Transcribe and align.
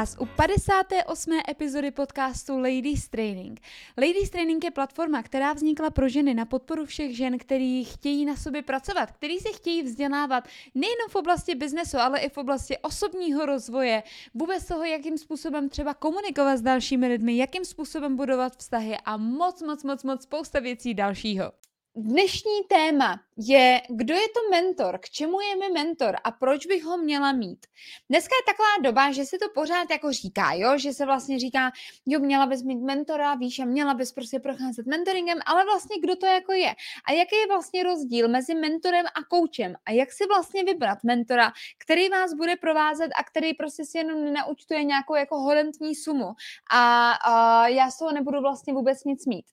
vás 0.00 0.16
u 0.20 0.26
58. 0.26 1.40
epizody 1.48 1.90
podcastu 1.90 2.58
Ladies 2.58 3.08
Training. 3.08 3.60
Ladies 3.98 4.30
Training 4.30 4.64
je 4.64 4.70
platforma, 4.70 5.22
která 5.22 5.52
vznikla 5.52 5.90
pro 5.90 6.08
ženy 6.08 6.34
na 6.34 6.44
podporu 6.44 6.86
všech 6.86 7.16
žen, 7.16 7.38
který 7.38 7.84
chtějí 7.84 8.24
na 8.24 8.36
sobě 8.36 8.62
pracovat, 8.62 9.12
který 9.12 9.38
se 9.38 9.48
chtějí 9.48 9.82
vzdělávat 9.82 10.44
nejen 10.74 10.96
v 11.10 11.16
oblasti 11.16 11.54
biznesu, 11.54 11.98
ale 11.98 12.20
i 12.20 12.28
v 12.28 12.38
oblasti 12.38 12.78
osobního 12.78 13.46
rozvoje, 13.46 14.02
vůbec 14.34 14.66
toho, 14.66 14.84
jakým 14.84 15.18
způsobem 15.18 15.68
třeba 15.68 15.94
komunikovat 15.94 16.56
s 16.56 16.62
dalšími 16.62 17.08
lidmi, 17.08 17.36
jakým 17.36 17.64
způsobem 17.64 18.16
budovat 18.16 18.56
vztahy 18.56 18.96
a 19.04 19.16
moc, 19.16 19.62
moc, 19.62 19.84
moc, 19.84 20.02
moc 20.02 20.22
spousta 20.22 20.60
věcí 20.60 20.94
dalšího. 20.94 21.52
Dnešní 21.98 22.62
téma 22.68 23.20
je, 23.36 23.82
kdo 23.88 24.14
je 24.14 24.28
to 24.28 24.40
mentor, 24.50 24.98
k 24.98 25.10
čemu 25.10 25.40
je 25.40 25.56
mi 25.56 25.68
mentor 25.74 26.16
a 26.24 26.30
proč 26.30 26.66
bych 26.66 26.84
ho 26.84 26.98
měla 26.98 27.32
mít. 27.32 27.66
Dneska 28.10 28.32
je 28.40 28.52
taková 28.52 28.90
doba, 28.90 29.12
že 29.12 29.24
se 29.24 29.38
to 29.38 29.46
pořád 29.54 29.90
jako 29.90 30.12
říká, 30.12 30.52
jo? 30.52 30.78
že 30.78 30.92
se 30.92 31.06
vlastně 31.06 31.38
říká, 31.38 31.70
jo, 32.06 32.20
měla 32.20 32.46
bys 32.46 32.62
mít 32.62 32.80
mentora, 32.82 33.34
víš, 33.34 33.58
a 33.58 33.64
měla 33.64 33.94
bys 33.94 34.12
prostě 34.12 34.38
procházet 34.38 34.86
mentoringem, 34.86 35.38
ale 35.46 35.64
vlastně 35.64 35.96
kdo 36.00 36.16
to 36.16 36.26
jako 36.26 36.52
je 36.52 36.74
a 37.08 37.12
jaký 37.12 37.36
je 37.36 37.46
vlastně 37.46 37.82
rozdíl 37.82 38.28
mezi 38.28 38.54
mentorem 38.54 39.06
a 39.06 39.24
koučem 39.30 39.74
a 39.86 39.90
jak 39.90 40.12
si 40.12 40.26
vlastně 40.26 40.64
vybrat 40.64 40.98
mentora, 41.04 41.52
který 41.78 42.08
vás 42.08 42.34
bude 42.34 42.56
provázet 42.56 43.10
a 43.16 43.24
který 43.24 43.54
prostě 43.54 43.84
si 43.84 43.98
jenom 43.98 44.24
nenaučtuje 44.24 44.84
nějakou 44.84 45.14
jako 45.14 45.40
hodentní 45.40 45.94
sumu 45.94 46.32
a, 46.70 47.12
a 47.12 47.68
já 47.68 47.90
z 47.90 47.98
toho 47.98 48.12
nebudu 48.12 48.40
vlastně 48.40 48.74
vůbec 48.74 49.04
nic 49.04 49.26
mít. 49.26 49.46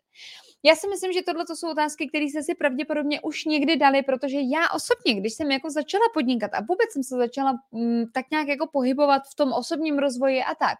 Já 0.66 0.76
si 0.76 0.88
myslím, 0.88 1.14
že 1.14 1.22
tohle 1.22 1.46
jsou 1.54 1.72
otázky, 1.72 2.08
které 2.08 2.26
jste 2.26 2.44
si 2.44 2.56
pravděpodobně 2.56 3.22
už 3.22 3.46
někdy 3.46 3.78
dali, 3.78 4.02
protože 4.04 4.38
já 4.40 4.70
osobně, 4.76 5.16
když 5.16 5.34
jsem 5.34 5.52
jako 5.52 5.70
začala 5.70 6.06
podnikat 6.14 6.52
a 6.54 6.62
vůbec 6.62 6.92
jsem 6.92 7.04
se 7.04 7.16
začala 7.18 7.60
mm, 7.72 8.04
tak 8.14 8.26
nějak 8.32 8.48
jako 8.48 8.68
pohybovat 8.68 9.22
v 9.32 9.36
tom 9.36 9.54
osobním 9.54 10.00
rozvoji 10.00 10.44
a 10.44 10.56
tak, 10.56 10.78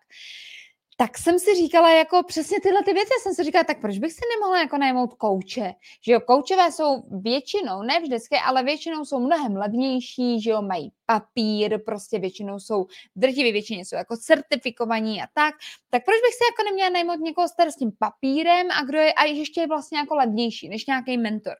tak 0.98 1.18
jsem 1.18 1.40
si 1.40 1.56
říkala 1.56 1.92
jako 1.94 2.24
přesně 2.24 2.60
tyhle 2.62 2.84
ty 2.84 2.94
věci. 2.94 3.12
Jsem 3.22 3.34
si 3.34 3.44
říkala, 3.44 3.64
tak 3.64 3.82
proč 3.82 3.98
bych 3.98 4.14
si 4.14 4.22
nemohla 4.36 4.60
jako 4.60 4.78
najmout 4.78 5.14
kouče? 5.14 5.74
Že 6.02 6.12
jo, 6.12 6.20
koučové 6.20 6.72
jsou 6.72 7.04
většinou, 7.22 7.82
ne 7.82 8.00
vždycky, 8.00 8.36
ale 8.46 8.64
většinou 8.64 9.06
jsou 9.06 9.20
mnohem 9.20 9.56
levnější, 9.56 10.42
že 10.42 10.50
jo, 10.50 10.62
mají 10.62 10.92
papír, 11.06 11.80
prostě 11.86 12.20
většinou 12.20 12.60
jsou, 12.60 12.84
v 12.86 13.20
drtivé 13.20 13.52
většině 13.52 13.86
jsou 13.86 13.96
jako 13.96 14.18
certifikovaní 14.18 15.22
a 15.22 15.28
tak. 15.34 15.56
Tak 15.90 16.06
proč 16.06 16.16
bych 16.16 16.34
si 16.34 16.44
jako 16.52 16.70
neměla 16.70 16.90
najmout 16.90 17.20
někoho 17.20 17.48
s 17.48 17.76
tím 17.80 17.92
papírem 18.00 18.68
a 18.72 18.84
kdo 18.84 18.98
je, 18.98 19.14
a 19.14 19.24
ještě 19.24 19.62
je 19.62 19.68
vlastně 19.68 19.98
jako 19.98 20.16
levnější 20.16 20.70
než 20.70 20.86
nějaký 20.86 21.18
mentor? 21.18 21.54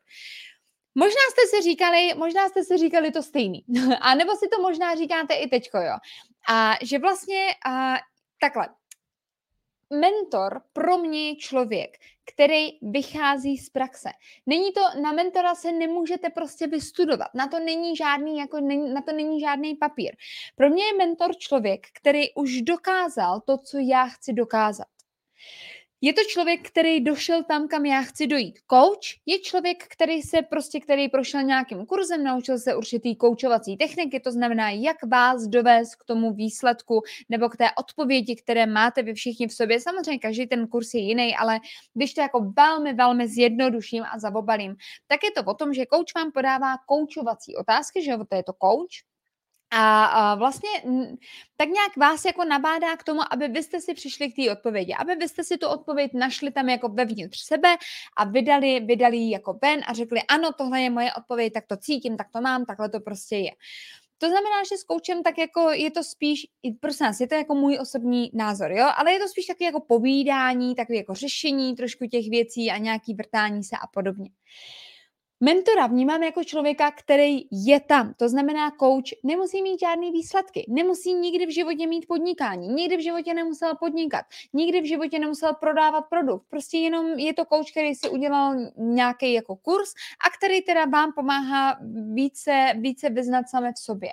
Možná 0.94 1.20
jste 1.30 1.56
si 1.56 1.62
říkali, 1.62 2.14
možná 2.16 2.48
jste 2.48 2.64
si 2.64 2.78
říkali 2.78 3.10
to 3.10 3.22
stejný. 3.22 3.64
a 4.00 4.14
nebo 4.14 4.36
si 4.36 4.48
to 4.48 4.62
možná 4.62 4.94
říkáte 4.94 5.34
i 5.34 5.48
teďko, 5.48 5.78
jo. 5.78 5.96
A 6.48 6.74
že 6.82 6.98
vlastně 6.98 7.46
a, 7.66 7.94
takhle, 8.40 8.68
mentor 9.90 10.62
pro 10.72 10.98
mě 10.98 11.28
je 11.28 11.36
člověk, 11.36 11.96
který 12.24 12.68
vychází 12.82 13.58
z 13.58 13.70
praxe. 13.70 14.08
Není 14.46 14.72
to, 14.72 15.00
na 15.00 15.12
mentora 15.12 15.54
se 15.54 15.72
nemůžete 15.72 16.30
prostě 16.30 16.66
vystudovat, 16.66 17.28
na 17.34 17.48
to 17.48 17.58
není 17.58 17.96
žádný, 17.96 18.38
jako, 18.38 18.60
na 18.94 19.02
to 19.02 19.12
není 19.12 19.40
žádný 19.40 19.74
papír. 19.74 20.16
Pro 20.56 20.70
mě 20.70 20.84
je 20.84 20.96
mentor 20.98 21.36
člověk, 21.36 21.86
který 21.94 22.34
už 22.34 22.62
dokázal 22.62 23.40
to, 23.40 23.58
co 23.58 23.78
já 23.78 24.06
chci 24.06 24.32
dokázat. 24.32 24.86
Je 26.04 26.12
to 26.12 26.20
člověk, 26.28 26.68
který 26.68 27.00
došel 27.00 27.42
tam, 27.42 27.68
kam 27.68 27.86
já 27.86 28.02
chci 28.02 28.26
dojít. 28.26 28.58
Coach 28.70 29.24
je 29.26 29.38
člověk, 29.38 29.84
který 29.88 30.22
se 30.22 30.42
prostě, 30.42 30.80
který 30.80 31.08
prošel 31.08 31.42
nějakým 31.42 31.86
kurzem, 31.86 32.24
naučil 32.24 32.58
se 32.58 32.74
určitý 32.74 33.16
koučovací 33.16 33.76
techniky, 33.76 34.20
to 34.20 34.32
znamená, 34.32 34.70
jak 34.70 34.96
vás 35.10 35.46
dovést 35.46 35.96
k 35.96 36.04
tomu 36.04 36.32
výsledku 36.32 37.02
nebo 37.28 37.48
k 37.48 37.56
té 37.56 37.68
odpovědi, 37.78 38.36
které 38.36 38.66
máte 38.66 39.02
vy 39.02 39.14
všichni 39.14 39.48
v 39.48 39.52
sobě. 39.52 39.80
Samozřejmě 39.80 40.18
každý 40.18 40.46
ten 40.46 40.66
kurz 40.66 40.94
je 40.94 41.00
jiný, 41.00 41.36
ale 41.36 41.60
když 41.94 42.14
to 42.14 42.20
jako 42.20 42.52
velmi, 42.56 42.94
velmi 42.94 43.28
zjednoduším 43.28 44.04
a 44.12 44.18
zavobalím, 44.18 44.76
tak 45.06 45.20
je 45.24 45.30
to 45.30 45.50
o 45.50 45.54
tom, 45.54 45.74
že 45.74 45.84
coach 45.94 46.14
vám 46.16 46.32
podává 46.32 46.76
koučovací 46.86 47.56
otázky, 47.56 48.02
že 48.02 48.12
to 48.28 48.36
je 48.36 48.42
to 48.42 48.52
coach, 48.52 49.13
a, 49.74 50.04
a 50.04 50.34
vlastně 50.34 50.70
tak 51.56 51.68
nějak 51.68 51.96
vás 51.96 52.24
jako 52.24 52.44
nabádá 52.44 52.96
k 52.96 53.04
tomu, 53.04 53.20
aby 53.30 53.48
vy 53.48 53.62
jste 53.62 53.80
si 53.80 53.94
přišli 53.94 54.32
k 54.32 54.36
té 54.36 54.52
odpovědi, 54.52 54.94
aby 54.98 55.16
vy 55.16 55.28
jste 55.28 55.44
si 55.44 55.58
tu 55.58 55.66
odpověď 55.68 56.10
našli 56.14 56.50
tam 56.50 56.68
jako 56.68 56.88
vevnitř 56.88 57.40
sebe 57.40 57.76
a 58.16 58.24
vydali, 58.24 58.80
vydali 58.80 59.16
ji 59.16 59.30
jako 59.30 59.58
ven 59.62 59.80
a 59.86 59.92
řekli, 59.92 60.20
ano, 60.28 60.52
tohle 60.52 60.80
je 60.80 60.90
moje 60.90 61.12
odpověď, 61.12 61.52
tak 61.52 61.66
to 61.66 61.76
cítím, 61.76 62.16
tak 62.16 62.26
to 62.32 62.40
mám, 62.40 62.64
takhle 62.64 62.88
to 62.88 63.00
prostě 63.00 63.36
je. 63.36 63.50
To 64.18 64.28
znamená, 64.28 64.64
že 64.70 64.76
s 64.76 64.84
koučem 64.84 65.22
tak 65.22 65.38
jako 65.38 65.70
je 65.70 65.90
to 65.90 66.04
spíš, 66.04 66.46
prosím 66.80 67.06
nás, 67.06 67.20
je 67.20 67.28
to 67.28 67.34
jako 67.34 67.54
můj 67.54 67.78
osobní 67.80 68.30
názor, 68.34 68.72
jo, 68.72 68.86
ale 68.96 69.12
je 69.12 69.18
to 69.18 69.28
spíš 69.28 69.46
taky 69.46 69.64
jako 69.64 69.80
povídání, 69.80 70.74
takové 70.74 70.96
jako 70.96 71.14
řešení 71.14 71.76
trošku 71.76 72.06
těch 72.06 72.30
věcí 72.30 72.70
a 72.70 72.78
nějaký 72.78 73.14
vrtání 73.14 73.64
se 73.64 73.76
a 73.76 73.86
podobně. 73.86 74.30
Mentora 75.40 75.86
vnímám 75.86 76.22
jako 76.22 76.44
člověka, 76.44 76.90
který 76.90 77.40
je 77.50 77.80
tam. 77.80 78.14
To 78.16 78.28
znamená, 78.28 78.70
coach 78.70 79.10
nemusí 79.22 79.62
mít 79.62 79.80
žádný 79.80 80.10
výsledky, 80.10 80.66
nemusí 80.68 81.14
nikdy 81.14 81.46
v 81.46 81.54
životě 81.54 81.86
mít 81.86 82.06
podnikání, 82.08 82.68
nikdy 82.68 82.96
v 82.96 83.02
životě 83.02 83.34
nemusel 83.34 83.76
podnikat, 83.76 84.24
nikdy 84.52 84.80
v 84.80 84.84
životě 84.84 85.18
nemusel 85.18 85.54
prodávat 85.54 86.04
produkt. 86.10 86.44
Prostě 86.50 86.78
jenom 86.78 87.06
je 87.06 87.34
to 87.34 87.44
coach, 87.44 87.70
který 87.70 87.94
si 87.94 88.10
udělal 88.10 88.54
nějaký 88.76 89.32
jako 89.32 89.56
kurz 89.56 89.88
a 90.26 90.30
který 90.38 90.62
teda 90.62 90.84
vám 90.84 91.12
pomáhá 91.12 91.78
více, 92.14 92.72
více 92.78 93.10
vyznat 93.10 93.48
sami 93.48 93.72
v 93.72 93.78
sobě. 93.78 94.10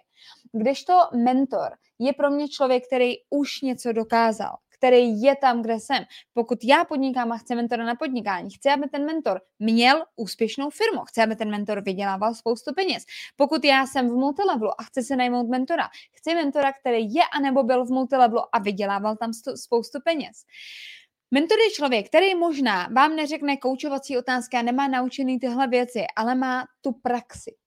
Kdežto 0.51 0.93
mentor 1.15 1.69
je 1.99 2.13
pro 2.13 2.31
mě 2.31 2.47
člověk, 2.47 2.87
který 2.87 3.13
už 3.29 3.61
něco 3.61 3.91
dokázal, 3.91 4.55
který 4.81 5.21
je 5.21 5.35
tam, 5.35 5.61
kde 5.61 5.79
jsem. 5.79 6.03
Pokud 6.33 6.63
já 6.63 6.85
podnikám 6.85 7.31
a 7.31 7.37
chci 7.37 7.55
mentora 7.55 7.85
na 7.85 7.95
podnikání, 7.95 8.49
chci, 8.49 8.69
aby 8.69 8.89
ten 8.89 9.05
mentor 9.05 9.41
měl 9.59 10.03
úspěšnou 10.15 10.69
firmu, 10.69 11.05
chci, 11.05 11.21
aby 11.21 11.35
ten 11.35 11.51
mentor 11.51 11.81
vydělával 11.81 12.33
spoustu 12.33 12.73
peněz. 12.73 13.03
Pokud 13.35 13.65
já 13.65 13.85
jsem 13.85 14.09
v 14.09 14.13
multilevelu 14.13 14.71
a 14.81 14.83
chci 14.83 15.03
si 15.03 15.15
najmout 15.15 15.49
mentora, 15.49 15.89
chci 16.11 16.35
mentora, 16.35 16.73
který 16.73 17.13
je 17.13 17.21
anebo 17.37 17.63
byl 17.63 17.85
v 17.85 17.89
multilevelu 17.89 18.41
a 18.51 18.59
vydělával 18.59 19.15
tam 19.15 19.31
spoustu 19.55 19.99
peněz. 20.05 20.43
Mentor 21.31 21.57
je 21.59 21.71
člověk, 21.71 22.07
který 22.07 22.35
možná 22.35 22.87
vám 22.95 23.15
neřekne 23.15 23.57
koučovací 23.57 24.17
otázky 24.17 24.57
a 24.57 24.61
nemá 24.61 24.87
naučený 24.87 25.39
tyhle 25.39 25.67
věci, 25.67 26.05
ale 26.15 26.35
má 26.35 26.65
tu 26.81 26.91
praxi. 26.91 27.60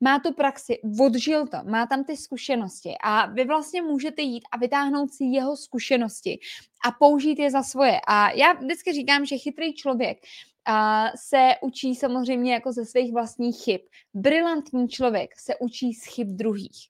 Má 0.00 0.18
tu 0.18 0.32
praxi, 0.32 0.78
odžil 1.00 1.46
to, 1.46 1.58
má 1.64 1.86
tam 1.86 2.04
ty 2.04 2.16
zkušenosti 2.16 2.94
a 3.02 3.26
vy 3.26 3.44
vlastně 3.44 3.82
můžete 3.82 4.22
jít 4.22 4.44
a 4.52 4.56
vytáhnout 4.56 5.12
si 5.12 5.24
jeho 5.24 5.56
zkušenosti 5.56 6.38
a 6.86 6.90
použít 6.92 7.38
je 7.38 7.50
za 7.50 7.62
svoje. 7.62 8.00
A 8.08 8.30
já 8.30 8.52
vždycky 8.52 8.92
říkám, 8.92 9.26
že 9.26 9.38
chytrý 9.38 9.74
člověk 9.74 10.18
a 10.64 11.06
se 11.16 11.54
učí 11.62 11.94
samozřejmě 11.94 12.52
jako 12.52 12.72
ze 12.72 12.84
svých 12.84 13.12
vlastních 13.12 13.56
chyb. 13.64 13.80
Brilantní 14.14 14.88
člověk 14.88 15.38
se 15.38 15.54
učí 15.60 15.94
z 15.94 16.04
chyb 16.04 16.28
druhých. 16.28 16.88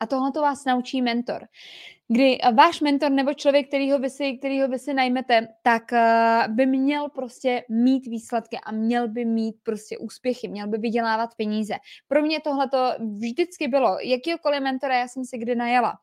A 0.00 0.06
tohle 0.06 0.32
to 0.32 0.42
vás 0.42 0.64
naučí 0.64 1.02
mentor. 1.02 1.48
Kdy 2.08 2.38
váš 2.54 2.80
mentor 2.80 3.10
nebo 3.10 3.34
člověk, 3.34 3.68
kterýho 3.68 3.98
vy 3.98 4.10
si, 4.10 4.32
kterýho 4.38 4.68
vy 4.68 4.78
si 4.78 4.94
najmete, 4.94 5.48
tak 5.62 5.92
eh, 5.92 6.44
by 6.48 6.66
měl 6.66 7.08
prostě 7.08 7.64
mít 7.68 8.06
výsledky 8.06 8.58
a 8.66 8.72
měl 8.72 9.08
by 9.08 9.24
mít 9.24 9.56
prostě 9.62 9.98
úspěchy, 9.98 10.48
měl 10.48 10.68
by 10.68 10.78
vydělávat 10.78 11.30
peníze. 11.36 11.74
Pro 12.08 12.22
mě 12.22 12.40
tohle 12.40 12.68
to 12.68 12.92
vždycky 13.18 13.68
bylo. 13.68 13.98
Jakýkoliv 14.00 14.62
mentora 14.62 14.98
já 14.98 15.08
jsem 15.08 15.24
si 15.24 15.38
kdy 15.38 15.54
najela, 15.54 15.94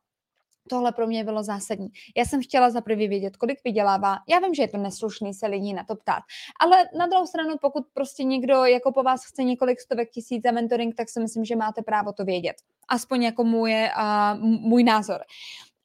Tohle 0.69 0.91
pro 0.91 1.07
mě 1.07 1.23
bylo 1.23 1.43
zásadní. 1.43 1.87
Já 2.17 2.25
jsem 2.25 2.43
chtěla 2.43 2.69
za 2.69 2.81
prvý 2.81 3.07
vědět, 3.07 3.37
kolik 3.37 3.59
vydělává. 3.63 4.17
Já 4.29 4.39
vím, 4.39 4.53
že 4.53 4.63
je 4.63 4.67
to 4.67 4.77
neslušný 4.77 5.33
se 5.33 5.47
lidí 5.47 5.73
na 5.73 5.83
to 5.83 5.95
ptát, 5.95 6.23
ale 6.59 6.85
na 6.97 7.07
druhou 7.07 7.25
stranu, 7.27 7.55
pokud 7.61 7.83
prostě 7.93 8.23
někdo 8.23 8.65
jako 8.65 8.91
po 8.91 9.03
vás 9.03 9.25
chce 9.25 9.43
několik 9.43 9.79
stovek 9.79 10.09
tisíc 10.09 10.43
za 10.43 10.51
mentoring, 10.51 10.95
tak 10.95 11.09
si 11.09 11.19
myslím, 11.19 11.45
že 11.45 11.55
máte 11.55 11.81
právo 11.81 12.13
to 12.13 12.25
vědět. 12.25 12.55
Aspoň 12.87 13.23
jako 13.23 13.43
můj, 13.43 13.73
uh, 13.73 14.39
můj 14.43 14.83
názor. 14.83 15.21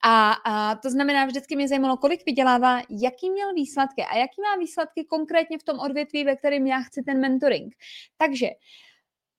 A, 0.04 0.32
a 0.32 0.75
to 0.75 0.90
znamená, 0.90 1.25
vždycky 1.25 1.56
mě 1.56 1.69
zajímalo, 1.69 1.96
kolik 1.96 2.26
vydělává, 2.26 2.82
jaký 2.90 3.31
měl 3.31 3.54
výsledky 3.54 4.02
a 4.02 4.16
jaký 4.16 4.40
má 4.43 4.56
výsledky 4.58 5.04
konkrétně 5.04 5.58
v 5.58 5.62
tom 5.62 5.78
odvětví, 5.78 6.25
ve 6.25 6.37
kterém 6.37 6.66
já 6.66 6.81
chci 6.81 7.02
ten 7.02 7.20
mentoring. 7.20 7.75
Takže 8.16 8.48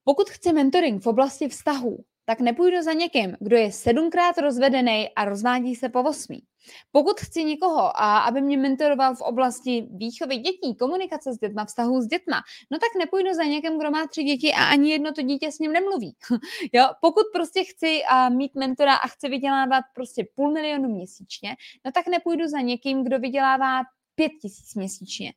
pokud 0.03 0.29
chci 0.29 0.53
mentoring 0.53 1.03
v 1.03 1.07
oblasti 1.07 1.49
vztahů, 1.49 2.03
tak 2.29 2.39
nepůjdu 2.39 2.81
za 2.81 2.93
někým, 2.93 3.37
kdo 3.39 3.57
je 3.57 3.71
sedmkrát 3.71 4.37
rozvedený 4.37 5.09
a 5.15 5.25
rozvádí 5.25 5.75
se 5.75 5.89
po 5.89 6.03
osmí. 6.03 6.43
Pokud 6.91 7.19
chci 7.19 7.43
někoho, 7.43 8.01
a 8.01 8.19
aby 8.19 8.41
mě 8.41 8.57
mentoroval 8.57 9.15
v 9.15 9.21
oblasti 9.21 9.87
výchovy 9.91 10.37
dětí, 10.37 10.75
komunikace 10.79 11.33
s 11.33 11.37
dětma, 11.37 11.65
vztahu 11.65 12.01
s 12.01 12.07
dětma, 12.07 12.41
no 12.71 12.77
tak 12.79 12.89
nepůjdu 12.99 13.33
za 13.33 13.43
někým, 13.43 13.79
kdo 13.79 13.91
má 13.91 14.07
tři 14.07 14.23
děti 14.23 14.53
a 14.53 14.63
ani 14.65 14.91
jedno 14.91 15.11
to 15.11 15.21
dítě 15.21 15.51
s 15.51 15.59
ním 15.59 15.71
nemluví. 15.71 16.15
jo? 16.73 16.85
Pokud 17.01 17.23
prostě 17.33 17.63
chci 17.63 18.03
a 18.09 18.29
mít 18.29 18.55
mentora 18.55 18.95
a 18.95 19.07
chci 19.07 19.29
vydělávat 19.29 19.83
prostě 19.95 20.27
půl 20.35 20.51
milionu 20.51 20.89
měsíčně, 20.89 21.55
no 21.85 21.91
tak 21.91 22.07
nepůjdu 22.07 22.47
za 22.47 22.59
někým, 22.59 23.03
kdo 23.03 23.19
vydělává 23.19 23.81
pět 24.15 24.31
tisíc 24.41 24.75
měsíčně. 24.75 25.33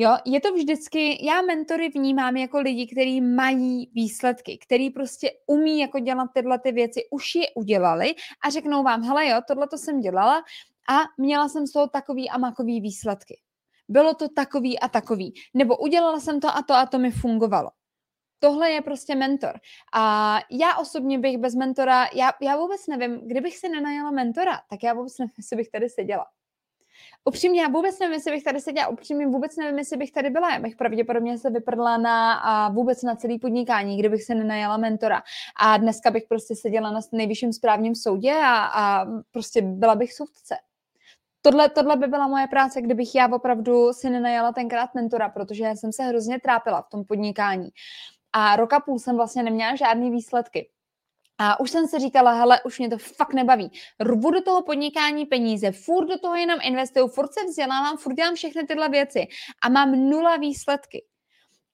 Jo, 0.00 0.16
je 0.24 0.40
to 0.40 0.52
vždycky, 0.52 1.26
já 1.26 1.42
mentory 1.42 1.88
vnímám 1.88 2.36
jako 2.36 2.60
lidi, 2.60 2.86
kteří 2.86 3.20
mají 3.20 3.90
výsledky, 3.94 4.58
který 4.58 4.90
prostě 4.90 5.30
umí 5.46 5.80
jako 5.80 5.98
dělat 5.98 6.28
tyhle 6.34 6.58
ty 6.58 6.72
věci, 6.72 7.00
už 7.10 7.34
je 7.34 7.46
udělali 7.56 8.14
a 8.44 8.50
řeknou 8.50 8.82
vám, 8.82 9.02
hele 9.02 9.28
jo, 9.28 9.40
tohle 9.48 9.68
to 9.68 9.78
jsem 9.78 10.00
dělala 10.00 10.38
a 10.90 10.98
měla 11.18 11.48
jsem 11.48 11.66
z 11.66 11.72
toho 11.72 11.88
takový 11.88 12.30
a 12.30 12.38
makový 12.38 12.80
výsledky. 12.80 13.40
Bylo 13.88 14.14
to 14.14 14.28
takový 14.28 14.78
a 14.78 14.88
takový. 14.88 15.34
Nebo 15.54 15.76
udělala 15.76 16.20
jsem 16.20 16.40
to 16.40 16.48
a 16.48 16.62
to 16.62 16.74
a 16.74 16.86
to 16.86 16.98
mi 16.98 17.10
fungovalo. 17.10 17.70
Tohle 18.38 18.70
je 18.70 18.80
prostě 18.82 19.14
mentor. 19.14 19.52
A 19.94 20.38
já 20.50 20.76
osobně 20.76 21.18
bych 21.18 21.38
bez 21.38 21.54
mentora, 21.54 22.06
já, 22.14 22.32
já 22.42 22.56
vůbec 22.56 22.86
nevím, 22.86 23.20
kdybych 23.26 23.56
si 23.56 23.68
nenajala 23.68 24.10
mentora, 24.10 24.60
tak 24.70 24.82
já 24.82 24.94
vůbec 24.94 25.18
nevím, 25.18 25.32
jestli 25.38 25.56
bych 25.56 25.70
tady 25.70 25.88
seděla. 25.88 26.26
Upřímně, 27.24 27.60
já 27.60 27.68
vůbec 27.68 27.98
nevím, 27.98 28.14
jestli 28.14 28.30
bych 28.30 28.44
tady 28.44 28.60
seděla, 28.60 28.88
upřímně 28.88 29.26
vůbec 29.26 29.56
nevím, 29.56 29.78
jestli 29.78 29.96
bych 29.96 30.12
tady 30.12 30.30
byla. 30.30 30.54
Já 30.54 30.60
bych 30.60 30.76
pravděpodobně 30.76 31.38
se 31.38 31.50
vyprdla 31.50 31.96
na 31.96 32.32
a 32.34 32.68
vůbec 32.68 33.02
na 33.02 33.16
celý 33.16 33.38
podnikání, 33.38 33.98
kdybych 33.98 34.24
se 34.24 34.34
nenajala 34.34 34.76
mentora. 34.76 35.22
A 35.60 35.76
dneska 35.76 36.10
bych 36.10 36.24
prostě 36.28 36.56
seděla 36.56 36.90
na 36.90 37.00
nejvyšším 37.12 37.52
správním 37.52 37.94
soudě 37.94 38.34
a, 38.44 38.64
a 38.64 39.06
prostě 39.32 39.62
byla 39.62 39.94
bych 39.94 40.12
soudce. 40.12 40.56
Tohle, 41.42 41.68
tohle 41.68 41.96
by 41.96 42.06
byla 42.06 42.28
moje 42.28 42.46
práce, 42.46 42.82
kdybych 42.82 43.14
já 43.14 43.28
opravdu 43.34 43.92
si 43.92 44.10
nenajala 44.10 44.52
tenkrát 44.52 44.94
mentora, 44.94 45.28
protože 45.28 45.70
jsem 45.74 45.92
se 45.92 46.02
hrozně 46.02 46.40
trápila 46.40 46.82
v 46.82 46.88
tom 46.88 47.04
podnikání. 47.04 47.68
A 48.32 48.56
roka 48.56 48.80
půl 48.80 48.98
jsem 48.98 49.16
vlastně 49.16 49.42
neměla 49.42 49.76
žádný 49.76 50.10
výsledky. 50.10 50.68
A 51.38 51.60
už 51.60 51.70
jsem 51.70 51.86
si 51.86 51.98
říkala, 51.98 52.32
hele, 52.32 52.60
už 52.64 52.78
mě 52.78 52.88
to 52.88 52.98
fakt 52.98 53.34
nebaví. 53.34 53.70
Rvu 54.00 54.30
do 54.30 54.42
toho 54.42 54.62
podnikání 54.62 55.26
peníze, 55.26 55.72
furt 55.72 56.06
do 56.06 56.18
toho 56.18 56.36
jenom 56.36 56.58
investuju, 56.62 57.08
furt 57.08 57.34
se 57.34 57.44
vzdělávám, 57.44 57.96
furt 57.96 58.14
dělám 58.14 58.34
všechny 58.34 58.66
tyhle 58.66 58.88
věci 58.88 59.26
a 59.62 59.68
mám 59.68 59.92
nula 59.92 60.36
výsledky. 60.36 61.04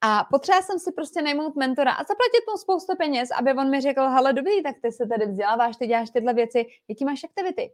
A 0.01 0.25
potřeba 0.31 0.63
jsem 0.63 0.79
si 0.79 0.93
prostě 0.93 1.23
najmout 1.23 1.57
mentora 1.57 1.93
a 1.93 2.05
zaplatit 2.05 2.45
mu 2.51 2.57
spoustu 2.57 2.97
peněz, 2.97 3.29
aby 3.39 3.53
on 3.53 3.71
mi 3.71 3.81
řekl, 3.81 4.01
hele, 4.01 4.33
dobrý, 4.33 4.63
tak 4.63 4.77
ty 4.83 4.93
se 4.93 5.07
tady 5.07 5.27
vzděláváš, 5.27 5.77
ty 5.77 5.87
děláš 5.87 6.11
tyhle 6.11 6.35
věci, 6.35 6.67
jaký 6.89 7.05
máš 7.05 7.25
aktivity? 7.25 7.71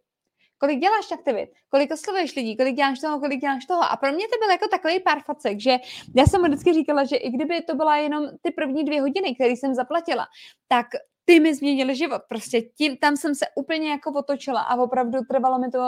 kolik 0.60 0.80
děláš 0.80 1.12
aktivit, 1.12 1.50
kolik 1.68 1.92
oslovuješ 1.92 2.36
lidí, 2.36 2.56
kolik 2.56 2.76
děláš 2.76 3.00
toho, 3.00 3.20
kolik 3.20 3.40
děláš 3.40 3.66
toho. 3.66 3.82
A 3.82 3.96
pro 3.96 4.12
mě 4.12 4.28
to 4.28 4.38
byl 4.38 4.50
jako 4.50 4.68
takový 4.68 5.00
pár 5.00 5.22
facek, 5.22 5.60
že 5.60 5.78
já 6.16 6.26
jsem 6.26 6.42
vždycky 6.42 6.72
říkala, 6.72 7.04
že 7.04 7.16
i 7.16 7.30
kdyby 7.30 7.62
to 7.62 7.74
byla 7.74 7.96
jenom 7.96 8.28
ty 8.42 8.50
první 8.50 8.84
dvě 8.84 9.00
hodiny, 9.00 9.34
které 9.34 9.50
jsem 9.50 9.74
zaplatila, 9.74 10.26
tak 10.68 10.86
ty 11.30 11.40
mi 11.40 11.54
změnily 11.54 11.96
život. 11.96 12.22
Prostě 12.28 12.62
tím, 12.62 12.96
tam 12.96 13.16
jsem 13.16 13.34
se 13.34 13.46
úplně 13.54 13.90
jako 13.90 14.12
otočila 14.12 14.60
a 14.60 14.76
opravdu 14.76 15.18
trvalo 15.28 15.58
mi 15.58 15.70
to 15.70 15.78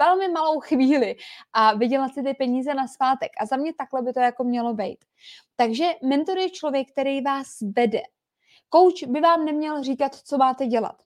velmi 0.00 0.28
malou 0.28 0.60
chvíli 0.60 1.16
a 1.52 1.74
viděla 1.74 2.08
si 2.08 2.22
ty 2.22 2.34
peníze 2.34 2.74
na 2.74 2.88
svátek. 2.88 3.30
A 3.40 3.46
za 3.46 3.56
mě 3.56 3.72
takhle 3.74 4.02
by 4.02 4.12
to 4.12 4.20
jako 4.20 4.44
mělo 4.44 4.74
být. 4.74 4.98
Takže 5.56 5.84
mentor 6.04 6.38
je 6.38 6.50
člověk, 6.50 6.92
který 6.92 7.20
vás 7.20 7.46
vede. 7.76 8.00
Coach 8.74 9.04
by 9.06 9.20
vám 9.20 9.44
neměl 9.44 9.82
říkat, 9.82 10.14
co 10.14 10.38
máte 10.38 10.66
dělat. 10.66 10.96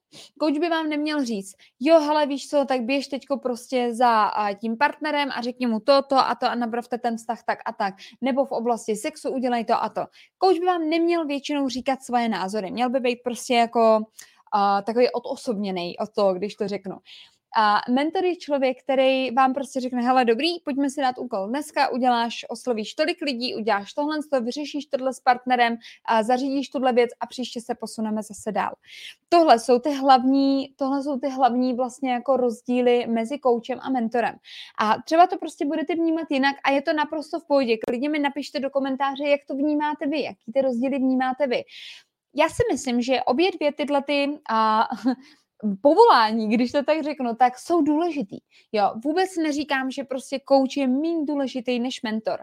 Coach 0.41 0.59
by 0.59 0.69
vám 0.69 0.89
neměl 0.89 1.25
říct, 1.25 1.55
jo, 1.79 1.99
hele, 1.99 2.25
víš 2.25 2.49
co, 2.49 2.65
tak 2.65 2.81
běž 2.81 3.07
teďko 3.07 3.37
prostě 3.37 3.93
za 3.93 4.31
tím 4.61 4.77
partnerem 4.77 5.29
a 5.35 5.41
řekni 5.41 5.67
mu 5.67 5.79
to, 5.79 6.01
to 6.01 6.17
a 6.17 6.35
to 6.35 6.45
a 6.45 6.55
napravte 6.55 6.97
ten 6.97 7.17
vztah 7.17 7.43
tak 7.43 7.59
a 7.65 7.73
tak. 7.73 7.93
Nebo 8.21 8.45
v 8.45 8.51
oblasti 8.51 8.95
sexu 8.95 9.29
udělej 9.29 9.65
to 9.65 9.83
a 9.83 9.89
to. 9.89 10.01
Coach 10.43 10.59
by 10.59 10.65
vám 10.65 10.89
neměl 10.89 11.25
většinou 11.25 11.69
říkat 11.69 12.03
svoje 12.03 12.29
názory. 12.29 12.71
Měl 12.71 12.89
by 12.89 12.99
být 12.99 13.19
prostě 13.23 13.55
jako 13.55 13.97
uh, 13.97 14.81
takový 14.85 15.09
odosobněný 15.11 15.97
od 15.97 16.09
toho, 16.13 16.33
když 16.33 16.55
to 16.55 16.67
řeknu. 16.67 16.95
A 17.57 17.81
mentor 17.89 18.25
je 18.25 18.35
člověk, 18.35 18.83
který 18.83 19.31
vám 19.31 19.53
prostě 19.53 19.79
řekne, 19.79 20.01
hele 20.01 20.25
dobrý, 20.25 20.59
pojďme 20.63 20.89
si 20.89 21.01
dát 21.01 21.17
úkol 21.17 21.47
dneska, 21.47 21.89
uděláš, 21.89 22.45
oslovíš 22.49 22.93
tolik 22.93 23.21
lidí, 23.21 23.55
uděláš 23.55 23.93
tohle, 23.93 24.17
to 24.31 24.41
vyřešíš 24.41 24.85
tohle 24.85 25.13
s 25.13 25.19
partnerem, 25.19 25.77
a 26.05 26.23
zařídíš 26.23 26.69
tuhle 26.69 26.93
věc 26.93 27.09
a 27.19 27.27
příště 27.27 27.61
se 27.61 27.75
posuneme 27.75 28.23
zase 28.23 28.51
dál. 28.51 28.75
Tohle 29.29 29.59
jsou 29.59 29.79
ty 29.79 29.93
hlavní, 29.93 30.73
tohle 30.75 31.03
jsou 31.03 31.19
ty 31.19 31.29
hlavní 31.29 31.73
vlastně 31.73 32.11
jako 32.11 32.37
rozdíly 32.37 33.07
mezi 33.07 33.39
koučem 33.39 33.79
a 33.81 33.89
mentorem. 33.89 34.35
A 34.79 35.01
třeba 35.05 35.27
to 35.27 35.37
prostě 35.37 35.65
budete 35.65 35.95
vnímat 35.95 36.31
jinak 36.31 36.55
a 36.63 36.71
je 36.71 36.81
to 36.81 36.93
naprosto 36.93 37.39
v 37.39 37.47
pohodě. 37.47 37.77
Klidně 37.87 38.09
mi 38.09 38.19
napište 38.19 38.59
do 38.59 38.69
komentáře, 38.69 39.23
jak 39.27 39.41
to 39.47 39.55
vnímáte 39.55 40.07
vy, 40.07 40.21
jaký 40.21 40.51
ty 40.53 40.61
rozdíly 40.61 40.97
vnímáte 40.97 41.47
vy. 41.47 41.63
Já 42.35 42.49
si 42.49 42.63
myslím, 42.71 43.01
že 43.01 43.23
obě 43.23 43.51
dvě 43.51 43.73
tyhle 43.73 44.03
ty 44.03 44.39
a, 44.49 44.87
povolání, 45.81 46.49
když 46.49 46.71
to 46.71 46.83
tak 46.83 47.03
řeknu, 47.03 47.35
tak 47.35 47.59
jsou 47.59 47.81
důležitý. 47.81 48.37
Jo, 48.71 48.91
vůbec 49.03 49.37
neříkám, 49.37 49.91
že 49.91 50.03
prostě 50.03 50.39
coach 50.49 50.77
je 50.77 50.87
méně 50.87 51.25
důležitý 51.25 51.79
než 51.79 52.01
mentor. 52.01 52.39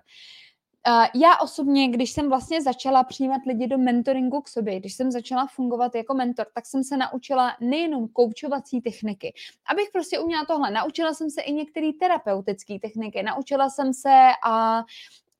Uh, 0.88 1.22
já 1.22 1.36
osobně, 1.36 1.88
když 1.88 2.12
jsem 2.12 2.28
vlastně 2.28 2.62
začala 2.62 3.04
přijímat 3.04 3.40
lidi 3.46 3.66
do 3.66 3.78
mentoringu 3.78 4.40
k 4.40 4.48
sobě, 4.48 4.80
když 4.80 4.94
jsem 4.94 5.10
začala 5.10 5.46
fungovat 5.46 5.94
jako 5.94 6.14
mentor, 6.14 6.46
tak 6.54 6.66
jsem 6.66 6.84
se 6.84 6.96
naučila 6.96 7.56
nejenom 7.60 8.08
koučovací 8.08 8.80
techniky, 8.80 9.34
abych 9.72 9.88
prostě 9.92 10.18
uměla 10.18 10.44
tohle. 10.44 10.70
Naučila 10.70 11.14
jsem 11.14 11.30
se 11.30 11.42
i 11.42 11.52
některé 11.52 11.90
terapeutické 12.00 12.78
techniky, 12.78 13.22
naučila 13.22 13.70
jsem 13.70 13.94
se 13.94 14.28
uh, 14.48 14.82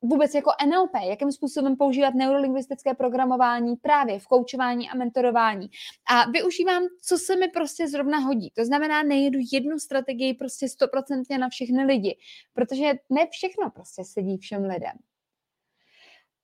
vůbec 0.02 0.34
jako 0.34 0.50
NLP, 0.66 0.94
jakým 1.08 1.32
způsobem 1.32 1.76
používat 1.76 2.14
neurolingvistické 2.14 2.94
programování 2.94 3.76
právě 3.76 4.19
v 4.19 4.26
koučování 4.26 4.88
a 4.90 4.96
mentorování. 4.96 5.70
A 6.10 6.31
využívám, 6.31 6.82
co 7.02 7.19
se 7.19 7.37
mi 7.37 7.49
prostě 7.49 7.88
zrovna 7.88 8.19
hodí. 8.19 8.50
To 8.56 8.64
znamená, 8.64 9.02
nejedu 9.02 9.38
jednu 9.52 9.78
strategii 9.78 10.34
prostě 10.34 10.69
stoprocentně 10.69 11.38
na 11.38 11.49
všechny 11.49 11.84
lidi, 11.84 12.19
protože 12.54 12.93
ne 13.10 13.26
všechno 13.31 13.70
prostě 13.70 14.04
sedí 14.04 14.38
všem 14.38 14.64
lidem. 14.64 14.93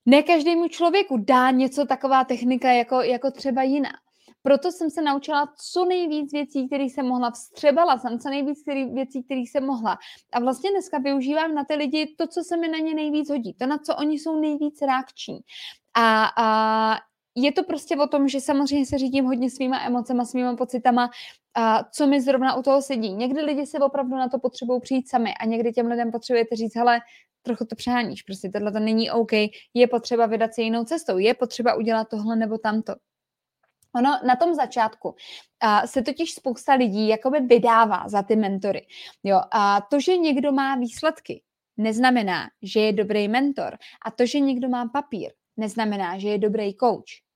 Ne 0.06 0.22
každému 0.22 0.68
člověku 0.68 1.16
dá 1.16 1.50
něco 1.50 1.86
taková 1.86 2.24
technika 2.24 2.72
jako, 2.72 3.02
jako 3.02 3.30
třeba 3.30 3.62
jiná. 3.62 3.90
Proto 4.48 4.72
jsem 4.72 4.90
se 4.90 5.02
naučila 5.02 5.52
co 5.72 5.84
nejvíc 5.84 6.32
věcí, 6.32 6.66
které 6.66 6.84
jsem 6.84 7.06
mohla. 7.06 7.30
Vstřebala 7.30 7.98
jsem 7.98 8.18
co 8.18 8.28
nejvíc 8.28 8.64
věcí, 8.94 9.22
které 9.22 9.40
jsem 9.40 9.66
mohla. 9.66 9.98
A 10.32 10.40
vlastně 10.40 10.70
dneska 10.70 10.98
využívám 10.98 11.54
na 11.54 11.64
ty 11.64 11.74
lidi 11.74 12.14
to, 12.18 12.26
co 12.26 12.44
se 12.44 12.56
mi 12.56 12.68
na 12.68 12.78
ně 12.78 12.94
nejvíc 12.94 13.30
hodí. 13.30 13.54
To, 13.54 13.66
na 13.66 13.78
co 13.78 13.96
oni 13.96 14.18
jsou 14.18 14.40
nejvíc 14.40 14.82
reakční. 14.82 15.38
A, 15.94 16.30
a 16.36 16.98
je 17.34 17.52
to 17.52 17.62
prostě 17.62 17.96
o 17.96 18.06
tom, 18.06 18.28
že 18.28 18.40
samozřejmě 18.40 18.86
se 18.86 18.98
řídím 18.98 19.24
hodně 19.24 19.50
svýma 19.50 19.80
emocema, 19.80 20.24
svýma 20.24 20.56
pocitama, 20.56 21.10
a 21.54 21.84
co 21.84 22.06
mi 22.06 22.20
zrovna 22.20 22.54
u 22.54 22.62
toho 22.62 22.82
sedí. 22.82 23.14
Někdy 23.14 23.40
lidi 23.40 23.66
se 23.66 23.78
opravdu 23.78 24.16
na 24.16 24.28
to 24.28 24.38
potřebují 24.38 24.80
přijít 24.80 25.08
sami 25.08 25.34
a 25.34 25.44
někdy 25.46 25.72
těm 25.72 25.86
lidem 25.86 26.12
potřebujete 26.12 26.56
říct, 26.56 26.76
hele, 26.76 27.00
trochu 27.42 27.64
to 27.64 27.76
přeháníš, 27.76 28.22
prostě 28.22 28.48
tohle 28.48 28.72
to 28.72 28.78
není 28.78 29.10
OK, 29.10 29.32
je 29.74 29.86
potřeba 29.90 30.26
vydat 30.26 30.54
se 30.54 30.62
jinou 30.62 30.84
cestou, 30.84 31.18
je 31.18 31.34
potřeba 31.34 31.74
udělat 31.74 32.08
tohle 32.10 32.36
nebo 32.36 32.58
tamto. 32.58 32.94
Ono 33.96 34.10
na 34.26 34.36
tom 34.36 34.54
začátku 34.54 35.14
a 35.60 35.86
se 35.86 36.02
totiž 36.02 36.34
spousta 36.34 36.74
lidí 36.74 37.08
jakoby 37.08 37.40
vydává 37.40 38.08
za 38.08 38.22
ty 38.22 38.36
mentory. 38.36 38.86
Jo, 39.22 39.40
a 39.52 39.80
to, 39.90 40.00
že 40.00 40.16
někdo 40.16 40.52
má 40.52 40.76
výsledky, 40.76 41.42
neznamená, 41.76 42.48
že 42.62 42.80
je 42.80 42.92
dobrý 42.92 43.28
mentor. 43.28 43.76
A 44.06 44.10
to, 44.10 44.26
že 44.26 44.40
někdo 44.40 44.68
má 44.68 44.88
papír, 44.88 45.32
neznamená, 45.56 46.18
že 46.18 46.28
je 46.28 46.38
dobrý 46.38 46.74
coach. 46.74 47.28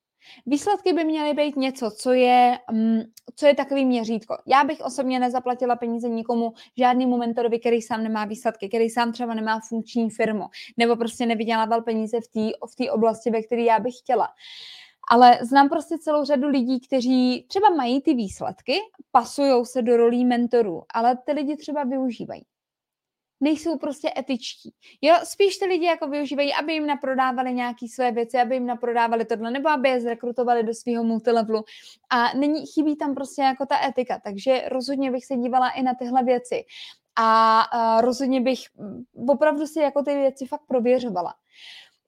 Výsledky 0.47 0.92
by 0.92 1.04
měly 1.04 1.35
být 1.35 1.56
něco, 1.56 1.90
co 1.90 2.12
je, 2.12 2.59
um, 2.73 3.02
co 3.37 3.47
je 3.47 3.54
takový 3.54 3.85
měřítko. 3.85 4.37
Já 4.47 4.64
bych 4.64 4.80
osobně 4.80 5.21
nezaplatila 5.21 5.76
peníze 5.76 6.09
nikomu, 6.09 6.52
žádnému 6.78 7.16
mentorovi, 7.16 7.59
který 7.59 7.82
sám 7.82 8.02
nemá 8.02 8.25
výsledky, 8.25 8.68
který 8.68 8.90
sám 8.90 9.12
třeba 9.12 9.35
nemá 9.35 9.61
funkční 9.68 10.11
firmu, 10.11 10.44
nebo 10.76 10.97
prostě 10.97 11.26
nevydělával 11.26 11.82
peníze 11.82 12.21
v 12.21 12.28
té 12.28 12.56
v 12.87 12.90
oblasti, 12.90 13.30
ve 13.30 13.42
které 13.42 13.62
já 13.62 13.78
bych 13.78 13.94
chtěla. 13.99 14.28
Ale 15.11 15.38
znám 15.42 15.68
prostě 15.68 15.99
celou 15.99 16.25
řadu 16.25 16.49
lidí, 16.49 16.80
kteří 16.80 17.47
třeba 17.49 17.68
mají 17.68 18.02
ty 18.02 18.14
výsledky, 18.14 18.78
pasují 19.11 19.66
se 19.66 19.82
do 19.82 19.97
rolí 19.97 20.25
mentorů, 20.25 20.82
ale 20.94 21.16
ty 21.16 21.32
lidi 21.32 21.56
třeba 21.56 21.85
využívají. 21.85 22.42
Nejsou 23.40 23.78
prostě 23.78 24.12
etičtí. 24.18 24.75
Jo, 25.02 25.14
spíš 25.25 25.56
ty 25.56 25.64
lidi 25.64 25.87
jako 25.87 26.09
využívají, 26.09 26.54
aby 26.54 26.73
jim 26.73 26.87
naprodávali 26.87 27.52
nějaké 27.52 27.87
své 27.94 28.12
věci, 28.12 28.38
aby 28.38 28.54
jim 28.54 28.66
naprodávali 28.66 29.25
tohle, 29.25 29.50
nebo 29.50 29.68
aby 29.68 29.88
je 29.88 30.00
zrekrutovali 30.00 30.62
do 30.62 30.75
svého 30.75 31.04
multilevelu. 31.04 31.64
A 32.11 32.35
není, 32.35 32.66
chybí 32.66 32.97
tam 32.97 33.14
prostě 33.14 33.42
jako 33.42 33.66
ta 33.66 33.87
etika, 33.87 34.21
takže 34.25 34.68
rozhodně 34.68 35.11
bych 35.11 35.26
se 35.26 35.37
dívala 35.37 35.71
i 35.71 35.82
na 35.82 35.94
tyhle 35.94 36.25
věci. 36.25 36.64
A, 37.16 37.61
a 37.61 38.00
rozhodně 38.00 38.40
bych 38.40 38.59
opravdu 39.28 39.66
si 39.66 39.80
jako 39.80 40.02
ty 40.02 40.14
věci 40.14 40.47
fakt 40.47 40.66
prověřovala. 40.68 41.35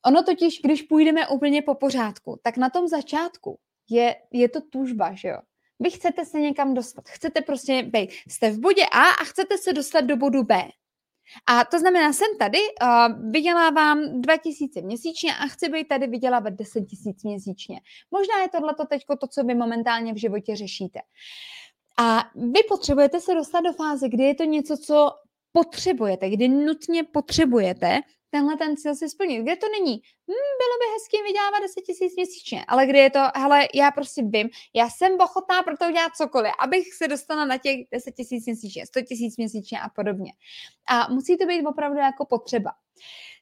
Ono 0.07 0.23
totiž, 0.23 0.61
když 0.65 0.83
půjdeme 0.83 1.29
úplně 1.29 1.63
po 1.63 1.75
pořádku, 1.75 2.39
tak 2.43 2.57
na 2.57 2.71
tom 2.71 2.89
začátku 2.89 3.59
je, 3.91 4.17
je 4.33 4.49
to 4.49 4.61
tužba, 4.61 5.15
že 5.15 5.29
jo? 5.29 5.39
Vy 5.81 5.91
chcete 5.91 6.25
se 6.25 6.41
někam 6.41 6.75
dostat, 6.75 7.09
chcete 7.09 7.41
prostě 7.41 7.83
být, 7.83 8.11
jste 8.29 8.51
v 8.51 8.59
bodě 8.59 8.83
A 8.93 9.09
a 9.09 9.25
chcete 9.25 9.59
se 9.59 9.73
dostat 9.73 10.01
do 10.01 10.17
bodu 10.17 10.43
B. 10.43 10.69
A 11.47 11.65
to 11.65 11.79
znamená, 11.79 12.13
jsem 12.13 12.29
tady, 12.39 12.59
uh, 12.59 13.31
vydělávám 13.31 14.23
2000 14.23 14.83
měsíčně 14.83 15.37
a 15.37 15.47
chci 15.47 15.69
být 15.69 15.89
tady 15.89 16.07
vydělávat 16.07 16.51
10 16.51 16.79
000 16.79 17.15
měsíčně. 17.25 17.81
Možná 18.11 18.43
je 18.43 18.49
tohle 18.49 18.75
to 18.75 18.87
teď 18.87 19.03
to, 19.21 19.27
co 19.27 19.45
vy 19.45 19.55
momentálně 19.55 20.13
v 20.13 20.21
životě 20.21 20.57
řešíte. 20.57 21.01
A 21.99 22.25
vy 22.35 22.61
potřebujete 22.69 23.21
se 23.21 23.35
dostat 23.35 23.61
do 23.61 23.73
fáze, 23.73 24.09
kdy 24.09 24.25
je 24.25 24.35
to 24.35 24.45
něco, 24.45 24.77
co 24.77 25.11
potřebujete, 25.53 26.31
kdy 26.31 26.49
nutně 26.49 27.05
potřebujete 27.05 28.01
tenhle 28.35 28.57
ten 28.57 28.76
cíl 28.76 28.95
si 28.95 29.09
splnit. 29.09 29.43
Kde 29.43 29.57
to 29.57 29.67
není? 29.69 29.93
Hmm, 30.29 30.53
bylo 30.61 30.75
by 30.81 30.87
hezky 30.95 31.17
vydělávat 31.26 31.61
10 31.61 31.81
tisíc 31.81 32.17
měsíčně, 32.17 32.64
ale 32.69 32.87
kde 32.87 32.99
je 32.99 33.11
to, 33.11 33.21
hele, 33.35 33.69
já 33.75 33.91
prostě 33.91 34.23
vím, 34.23 34.49
já 34.75 34.91
jsem 34.91 35.21
ochotná 35.21 35.62
pro 35.62 35.76
to 35.76 35.85
udělat 35.85 36.17
cokoliv, 36.17 36.53
abych 36.59 36.95
se 36.95 37.09
dostala 37.09 37.45
na 37.45 37.59
těch 37.59 37.76
10 37.93 38.12
tisíc 38.12 38.47
měsíčně, 38.47 38.87
100 38.87 39.03
tisíc 39.03 39.37
měsíčně 39.37 39.81
a 39.81 39.88
podobně. 39.88 40.33
A 40.88 41.12
musí 41.12 41.37
to 41.37 41.47
být 41.47 41.67
opravdu 41.67 41.99
jako 41.99 42.26
potřeba. 42.26 42.71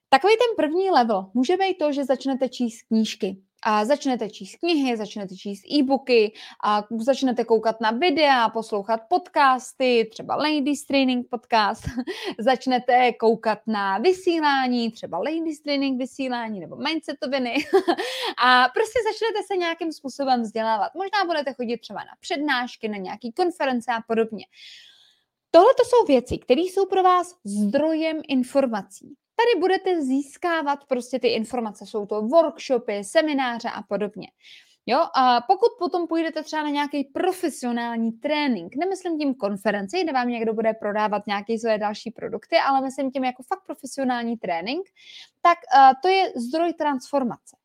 Takový 0.09 0.33
ten 0.33 0.57
první 0.57 0.91
level 0.91 1.31
může 1.35 1.57
být 1.57 1.79
to, 1.79 1.93
že 1.93 2.05
začnete 2.05 2.49
číst 2.49 2.83
knížky. 2.83 3.37
A 3.65 3.85
začnete 3.85 4.31
číst 4.31 4.57
knihy, 4.57 4.97
začnete 4.97 5.37
číst 5.37 5.65
e-booky, 5.73 6.33
a 6.65 6.85
začnete 6.99 7.45
koukat 7.45 7.81
na 7.81 7.91
videa, 7.91 8.49
poslouchat 8.49 9.01
podcasty, 9.09 10.09
třeba 10.11 10.37
Ladies 10.37 10.85
Training 10.85 11.29
podcast, 11.31 11.83
začnete 12.39 13.13
koukat 13.13 13.59
na 13.67 13.99
vysílání, 13.99 14.91
třeba 14.93 15.19
Ladies 15.19 15.61
Training 15.61 15.99
vysílání 15.99 16.61
nebo 16.61 16.77
mindsetoviny 16.77 17.55
a 18.45 18.69
prostě 18.75 18.99
začnete 19.13 19.47
se 19.47 19.57
nějakým 19.57 19.93
způsobem 19.93 20.43
vzdělávat. 20.43 20.95
Možná 20.95 21.25
budete 21.27 21.55
chodit 21.55 21.79
třeba 21.79 22.01
na 22.01 22.13
přednášky, 22.21 22.89
na 22.89 22.97
nějaký 22.97 23.33
konference 23.33 23.93
a 23.93 24.01
podobně. 24.09 24.45
Tohle 25.51 25.75
to 25.75 25.85
jsou 25.85 26.07
věci, 26.07 26.39
které 26.39 26.61
jsou 26.61 26.87
pro 26.87 27.03
vás 27.03 27.35
zdrojem 27.45 28.21
informací. 28.29 29.15
Tady 29.43 29.61
budete 29.61 30.03
získávat 30.03 30.79
prostě 30.89 31.19
ty 31.19 31.29
informace, 31.29 31.87
jsou 31.87 32.07
to 32.07 32.23
workshopy, 32.23 33.05
semináře 33.05 33.69
a 33.69 33.83
podobně. 33.83 34.29
Jo, 34.87 35.07
a 35.17 35.41
pokud 35.41 35.69
potom 35.79 36.07
půjdete 36.07 36.43
třeba 36.43 36.63
na 36.63 36.69
nějaký 36.69 37.05
profesionální 37.05 38.13
trénink, 38.13 38.77
nemyslím 38.77 39.19
tím 39.19 39.35
konferenci, 39.35 40.03
kde 40.03 40.13
vám 40.13 40.29
někdo 40.29 40.55
bude 40.55 40.75
prodávat 40.75 41.27
nějaké 41.27 41.59
své 41.59 41.79
další 41.79 42.11
produkty, 42.11 42.57
ale 42.57 42.81
myslím 42.81 43.11
tím 43.11 43.25
jako 43.25 43.43
fakt 43.43 43.65
profesionální 43.67 44.37
trénink, 44.37 44.87
tak 45.43 45.59
uh, 45.77 45.93
to 46.03 46.09
je 46.09 46.33
zdroj 46.37 46.73
transformace. 46.73 47.57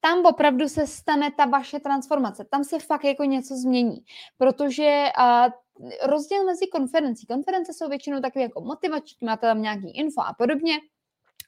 Tam 0.00 0.26
opravdu 0.26 0.68
se 0.68 0.86
stane 0.86 1.30
ta 1.36 1.44
vaše 1.44 1.80
transformace, 1.80 2.44
tam 2.50 2.64
se 2.64 2.78
fakt 2.78 3.04
jako 3.04 3.24
něco 3.24 3.56
změní, 3.56 4.04
protože 4.38 5.08
uh, 5.18 5.52
rozdíl 6.02 6.44
mezi 6.44 6.66
konferencí. 6.66 7.26
Konference 7.26 7.72
jsou 7.72 7.88
většinou 7.88 8.20
takové 8.20 8.42
jako 8.42 8.60
motivační, 8.60 9.26
máte 9.26 9.46
tam 9.46 9.62
nějaký 9.62 9.90
info 9.90 10.20
a 10.20 10.34
podobně. 10.38 10.74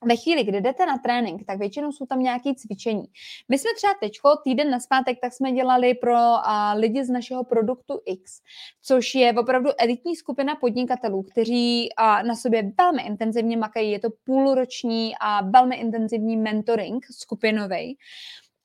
Ve 0.04 0.16
chvíli, 0.16 0.44
kdy 0.44 0.60
jdete 0.60 0.86
na 0.86 0.98
trénink, 0.98 1.46
tak 1.46 1.58
většinou 1.58 1.92
jsou 1.92 2.06
tam 2.06 2.22
nějaké 2.22 2.54
cvičení. 2.54 3.04
My 3.48 3.58
jsme 3.58 3.70
třeba 3.76 3.94
teďko, 4.00 4.36
týden 4.44 4.70
na 4.70 4.80
zpátek, 4.80 5.18
tak 5.20 5.32
jsme 5.32 5.52
dělali 5.52 5.94
pro 5.94 6.16
a, 6.16 6.72
lidi 6.72 7.04
z 7.04 7.10
našeho 7.10 7.44
produktu 7.44 8.00
X, 8.06 8.40
což 8.82 9.14
je 9.14 9.32
opravdu 9.32 9.70
elitní 9.78 10.16
skupina 10.16 10.56
podnikatelů, 10.56 11.22
kteří 11.22 11.94
a, 11.96 12.22
na 12.22 12.34
sobě 12.34 12.72
velmi 12.78 13.02
intenzivně 13.02 13.56
makají. 13.56 13.90
Je 13.90 14.00
to 14.00 14.08
půlroční 14.24 15.14
a 15.20 15.42
velmi 15.42 15.76
intenzivní 15.76 16.36
mentoring 16.36 17.06
skupinový. 17.10 17.98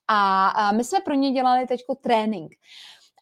A, 0.08 0.48
a 0.48 0.72
my 0.72 0.84
jsme 0.84 1.00
pro 1.00 1.14
ně 1.14 1.30
dělali 1.30 1.66
teďko 1.66 1.94
trénink. 1.94 2.52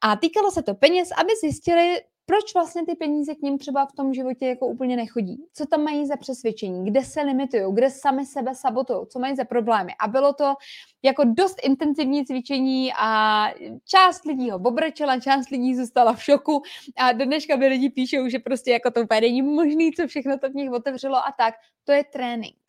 A 0.03 0.17
týkalo 0.17 0.51
se 0.51 0.63
to 0.63 0.75
peněz, 0.75 1.09
aby 1.21 1.31
zjistili, 1.41 2.01
proč 2.27 2.55
vlastně 2.55 2.87
ty 2.87 2.95
peníze 2.95 3.35
k 3.35 3.43
ním 3.43 3.59
třeba 3.59 3.87
v 3.87 3.93
tom 3.93 4.15
životě 4.15 4.47
jako 4.47 4.67
úplně 4.67 4.97
nechodí? 4.97 5.45
Co 5.53 5.67
tam 5.67 5.83
mají 5.85 6.07
za 6.07 6.17
přesvědčení? 6.17 6.85
Kde 6.91 7.05
se 7.05 7.23
limitují? 7.23 7.75
Kde 7.75 7.91
sami 7.91 8.27
sebe 8.27 8.55
sabotují? 8.55 9.07
Co 9.09 9.19
mají 9.19 9.37
za 9.37 9.45
problémy? 9.45 9.93
A 10.01 10.09
bylo 10.09 10.33
to 10.33 10.55
jako 11.03 11.25
dost 11.25 11.57
intenzivní 11.65 12.27
cvičení 12.27 12.93
a 12.99 13.47
část 13.85 14.25
lidí 14.25 14.51
ho 14.51 14.59
obrečela, 14.59 15.21
část 15.21 15.49
lidí 15.51 15.77
zůstala 15.77 16.13
v 16.13 16.23
šoku 16.23 16.63
a 16.97 17.13
dneška 17.13 17.57
by 17.57 17.67
lidi 17.67 17.91
píšou, 17.91 18.29
že 18.29 18.39
prostě 18.39 18.71
jako 18.71 18.91
to 18.91 19.01
úplně 19.01 19.21
není 19.21 19.43
možný, 19.43 19.93
co 19.93 20.07
všechno 20.07 20.39
to 20.39 20.51
v 20.51 20.55
nich 20.55 20.71
otevřelo 20.71 21.17
a 21.17 21.35
tak. 21.39 21.55
To 21.85 21.93
je 21.93 22.05
trénink. 22.05 22.66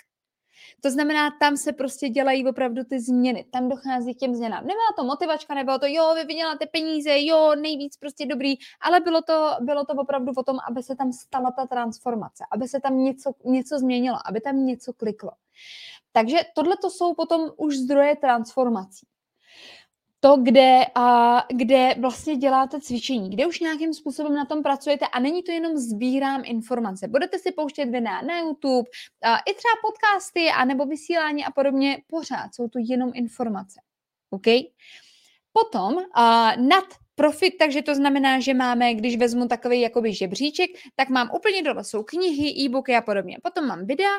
To 0.87 0.91
znamená, 0.91 1.31
tam 1.39 1.57
se 1.57 1.73
prostě 1.73 2.09
dělají 2.09 2.47
opravdu 2.47 2.83
ty 2.83 2.99
změny, 2.99 3.45
tam 3.51 3.69
dochází 3.69 4.15
k 4.15 4.17
těm 4.17 4.35
změnám. 4.35 4.61
Nebyla 4.61 4.93
to 4.97 5.03
motivačka, 5.03 5.53
nebylo 5.53 5.79
to, 5.79 5.85
jo, 5.87 6.13
vy 6.15 6.23
vyděláte 6.23 6.65
peníze, 6.65 7.11
jo, 7.15 7.55
nejvíc 7.55 7.97
prostě 7.97 8.25
dobrý, 8.25 8.55
ale 8.81 8.99
bylo 8.99 9.21
to, 9.21 9.49
bylo 9.61 9.85
to 9.85 9.93
opravdu 9.93 10.31
o 10.37 10.43
tom, 10.43 10.57
aby 10.69 10.83
se 10.83 10.95
tam 10.95 11.13
stala 11.13 11.51
ta 11.51 11.65
transformace, 11.65 12.43
aby 12.51 12.67
se 12.67 12.79
tam 12.79 12.97
něco, 12.97 13.31
něco 13.45 13.79
změnilo, 13.79 14.17
aby 14.25 14.41
tam 14.41 14.65
něco 14.65 14.93
kliklo. 14.93 15.31
Takže 16.11 16.37
tohle 16.55 16.77
to 16.77 16.89
jsou 16.89 17.13
potom 17.13 17.51
už 17.57 17.77
zdroje 17.77 18.15
transformací 18.15 19.07
to, 20.19 20.37
kde, 20.37 20.85
a, 20.95 21.37
kde 21.53 21.95
vlastně 21.99 22.35
děláte 22.35 22.81
cvičení, 22.81 23.29
kde 23.29 23.47
už 23.47 23.59
nějakým 23.59 23.93
způsobem 23.93 24.35
na 24.35 24.45
tom 24.45 24.63
pracujete 24.63 25.05
a 25.07 25.19
není 25.19 25.43
to 25.43 25.51
jenom 25.51 25.77
sbírám 25.77 26.41
informace. 26.45 27.07
Budete 27.07 27.39
si 27.39 27.51
pouštět 27.51 27.85
videa 27.85 28.21
na 28.21 28.39
YouTube, 28.39 28.89
a, 29.23 29.37
i 29.37 29.53
třeba 29.53 29.73
podcasty, 29.81 30.49
a 30.49 30.65
nebo 30.65 30.85
vysílání 30.85 31.45
a 31.45 31.51
podobně, 31.51 31.97
pořád 32.07 32.55
jsou 32.55 32.67
to 32.67 32.79
jenom 32.81 33.11
informace. 33.13 33.79
OK? 34.29 34.45
Potom 35.53 35.97
a, 36.13 36.55
nad 36.55 36.85
profit, 37.17 37.57
takže 37.59 37.81
to 37.81 37.95
znamená, 37.95 38.39
že 38.39 38.53
máme, 38.53 38.93
když 38.93 39.17
vezmu 39.17 39.47
takový 39.47 39.81
jakoby 39.81 40.13
žebříček, 40.13 40.69
tak 40.95 41.09
mám 41.09 41.29
úplně 41.33 41.61
dole 41.61 41.83
jsou 41.83 42.03
knihy, 42.03 42.49
e-booky 42.49 42.95
a 42.95 43.01
podobně. 43.01 43.37
Potom 43.43 43.67
mám 43.67 43.85
videa, 43.85 44.13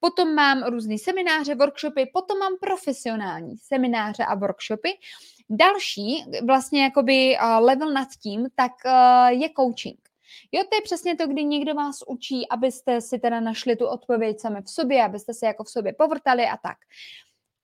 potom 0.00 0.34
mám 0.34 0.62
různé 0.62 0.98
semináře, 0.98 1.54
workshopy, 1.54 2.10
potom 2.12 2.38
mám 2.38 2.52
profesionální 2.60 3.56
semináře 3.56 4.24
a 4.24 4.34
workshopy 4.34 4.90
Další, 5.54 6.24
vlastně 6.46 6.82
jakoby 6.82 7.36
level 7.58 7.92
nad 7.92 8.08
tím, 8.22 8.46
tak 8.54 8.72
je 9.28 9.48
coaching. 9.56 9.98
Jo, 10.52 10.62
to 10.70 10.76
je 10.76 10.82
přesně 10.82 11.16
to, 11.16 11.26
kdy 11.26 11.44
někdo 11.44 11.74
vás 11.74 11.96
učí, 12.06 12.48
abyste 12.48 13.00
si 13.00 13.18
teda 13.18 13.40
našli 13.40 13.76
tu 13.76 13.86
odpověď 13.86 14.40
sami 14.40 14.62
v 14.62 14.70
sobě, 14.70 15.04
abyste 15.04 15.34
se 15.34 15.46
jako 15.46 15.64
v 15.64 15.70
sobě 15.70 15.92
povrtali 15.92 16.44
a 16.46 16.56
tak. 16.56 16.76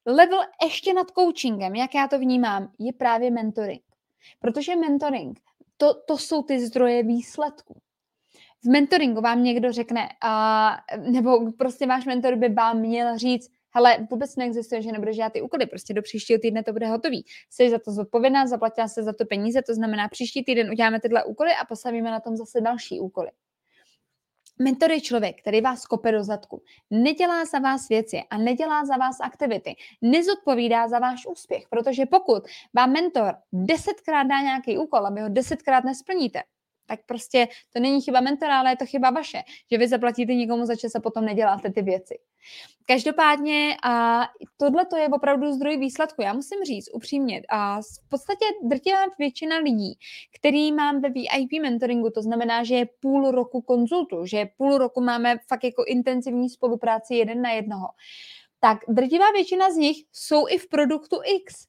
Level 0.06 0.40
ještě 0.64 0.94
nad 0.94 1.10
coachingem, 1.10 1.74
jak 1.74 1.94
já 1.94 2.08
to 2.08 2.18
vnímám, 2.18 2.72
je 2.78 2.92
právě 2.92 3.30
mentoring. 3.30 3.82
Protože 4.40 4.76
mentoring, 4.76 5.40
to, 5.76 5.94
to 5.94 6.18
jsou 6.18 6.42
ty 6.42 6.66
zdroje 6.66 7.02
výsledků. 7.02 7.80
V 8.64 8.68
mentoringu 8.68 9.20
vám 9.20 9.42
někdo 9.42 9.72
řekne, 9.72 10.08
a, 10.20 10.76
nebo 10.98 11.52
prostě 11.52 11.86
váš 11.86 12.04
mentor 12.04 12.36
by 12.36 12.48
vám 12.48 12.78
měl 12.78 13.18
říct, 13.18 13.50
hele, 13.74 14.06
vůbec 14.10 14.36
neexistuje, 14.36 14.82
že 14.82 14.92
nebudeš 14.92 15.16
dělat 15.16 15.32
ty 15.32 15.42
úkoly, 15.42 15.66
prostě 15.66 15.94
do 15.94 16.02
příštího 16.02 16.38
týdne 16.38 16.62
to 16.62 16.72
bude 16.72 16.86
hotový. 16.86 17.24
Jsi 17.50 17.70
za 17.70 17.78
to 17.78 17.92
zodpovědná, 17.92 18.46
zaplatila 18.46 18.88
se 18.88 19.02
za 19.02 19.12
to 19.12 19.24
peníze, 19.24 19.62
to 19.62 19.74
znamená, 19.74 20.08
příští 20.08 20.44
týden 20.44 20.70
uděláme 20.70 21.00
tyhle 21.00 21.24
úkoly 21.24 21.50
a 21.62 21.64
postavíme 21.64 22.10
na 22.10 22.20
tom 22.20 22.36
zase 22.36 22.60
další 22.60 23.00
úkoly. 23.00 23.30
Mentor 24.60 24.90
je 24.90 25.00
člověk, 25.00 25.40
který 25.40 25.60
vás 25.60 25.86
kope 25.86 26.12
do 26.12 26.24
zadku, 26.24 26.62
nedělá 26.90 27.44
za 27.44 27.58
vás 27.58 27.88
věci 27.88 28.22
a 28.30 28.38
nedělá 28.38 28.84
za 28.84 28.96
vás 28.96 29.20
aktivity, 29.20 29.76
nezodpovídá 30.02 30.88
za 30.88 30.98
váš 30.98 31.26
úspěch, 31.26 31.64
protože 31.70 32.06
pokud 32.06 32.42
vám 32.74 32.92
mentor 32.92 33.34
desetkrát 33.52 34.26
dá 34.26 34.40
nějaký 34.40 34.78
úkol 34.78 35.06
a 35.06 35.10
vy 35.10 35.20
ho 35.20 35.28
desetkrát 35.28 35.84
nesplníte, 35.84 36.42
tak 36.88 37.00
prostě 37.06 37.48
to 37.72 37.80
není 37.80 38.00
chyba 38.00 38.20
mentora, 38.20 38.58
ale 38.58 38.70
je 38.70 38.76
to 38.76 38.86
chyba 38.86 39.10
vaše, 39.10 39.42
že 39.70 39.78
vy 39.78 39.88
zaplatíte 39.88 40.34
někomu 40.34 40.66
za 40.66 40.76
čas 40.76 40.94
a 40.94 41.00
potom 41.00 41.24
neděláte 41.24 41.72
ty 41.72 41.82
věci. 41.82 42.18
Každopádně 42.86 43.76
a 43.84 44.22
tohle 44.56 44.86
to 44.86 44.96
je 44.96 45.08
opravdu 45.08 45.52
zdroj 45.52 45.76
výsledku. 45.76 46.22
Já 46.22 46.32
musím 46.32 46.64
říct 46.64 46.88
upřímně, 46.92 47.42
a 47.48 47.80
v 47.80 48.08
podstatě 48.08 48.44
drtivá 48.62 48.98
většina 49.18 49.56
lidí, 49.56 49.98
který 50.38 50.72
mám 50.72 51.00
ve 51.00 51.08
VIP 51.08 51.62
mentoringu, 51.62 52.10
to 52.10 52.22
znamená, 52.22 52.64
že 52.64 52.74
je 52.74 52.88
půl 53.00 53.30
roku 53.30 53.60
konzultu, 53.60 54.26
že 54.26 54.48
půl 54.56 54.78
roku 54.78 55.00
máme 55.00 55.38
fakt 55.48 55.64
jako 55.64 55.84
intenzivní 55.84 56.50
spolupráci 56.50 57.14
jeden 57.14 57.42
na 57.42 57.50
jednoho, 57.50 57.86
tak 58.60 58.78
drtivá 58.88 59.30
většina 59.30 59.70
z 59.70 59.76
nich 59.76 59.96
jsou 60.12 60.48
i 60.48 60.58
v 60.58 60.68
produktu 60.68 61.20
X. 61.24 61.67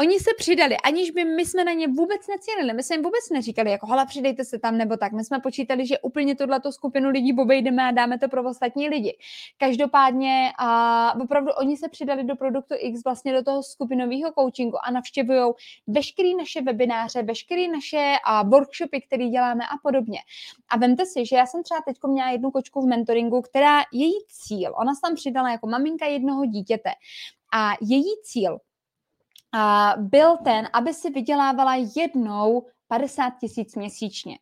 Oni 0.00 0.20
se 0.20 0.30
přidali, 0.38 0.76
aniž 0.76 1.10
by 1.10 1.24
my 1.24 1.46
jsme 1.46 1.64
na 1.64 1.72
ně 1.72 1.88
vůbec 1.88 2.26
necílili. 2.26 2.74
My 2.74 2.82
jsme 2.82 2.96
jim 2.96 3.02
vůbec 3.02 3.30
neříkali, 3.30 3.70
jako 3.70 3.86
hala, 3.86 4.06
přidejte 4.06 4.44
se 4.44 4.58
tam 4.58 4.78
nebo 4.78 4.96
tak. 4.96 5.12
My 5.12 5.24
jsme 5.24 5.40
počítali, 5.40 5.86
že 5.86 5.98
úplně 5.98 6.36
tuto 6.36 6.72
skupinu 6.72 7.10
lidí 7.10 7.36
obejdeme 7.38 7.88
a 7.88 7.90
dáme 7.90 8.18
to 8.18 8.28
pro 8.28 8.50
ostatní 8.50 8.88
lidi. 8.88 9.18
Každopádně 9.58 10.52
a 10.58 11.20
opravdu 11.20 11.52
oni 11.52 11.76
se 11.76 11.88
přidali 11.88 12.24
do 12.24 12.36
produktu 12.36 12.74
X, 12.78 13.04
vlastně 13.04 13.32
do 13.32 13.42
toho 13.42 13.62
skupinového 13.62 14.32
coachingu 14.38 14.76
a 14.86 14.90
navštěvují 14.90 15.52
veškeré 15.86 16.28
naše 16.38 16.62
webináře, 16.62 17.22
veškeré 17.22 17.68
naše 17.68 18.14
a 18.24 18.42
workshopy, 18.42 19.00
které 19.00 19.28
děláme 19.28 19.64
a 19.64 19.76
podobně. 19.82 20.18
A 20.68 20.76
vemte 20.76 21.06
si, 21.06 21.26
že 21.26 21.36
já 21.36 21.46
jsem 21.46 21.62
třeba 21.62 21.80
teď 21.86 21.96
měla 22.06 22.30
jednu 22.30 22.50
kočku 22.50 22.80
v 22.80 22.86
mentoringu, 22.86 23.42
která 23.42 23.80
její 23.92 24.24
cíl, 24.28 24.74
ona 24.80 24.94
se 24.94 25.00
tam 25.00 25.14
přidala 25.14 25.50
jako 25.50 25.66
maminka 25.66 26.06
jednoho 26.06 26.46
dítěte. 26.46 26.90
A 27.52 27.72
její 27.80 28.12
cíl 28.22 28.58
byl 29.96 30.36
ten, 30.36 30.68
aby 30.72 30.94
si 30.94 31.10
vydělávala 31.10 31.74
jednou 31.96 32.66
50 32.88 33.30
tisíc 33.40 33.76
měsíčně. 33.76 34.38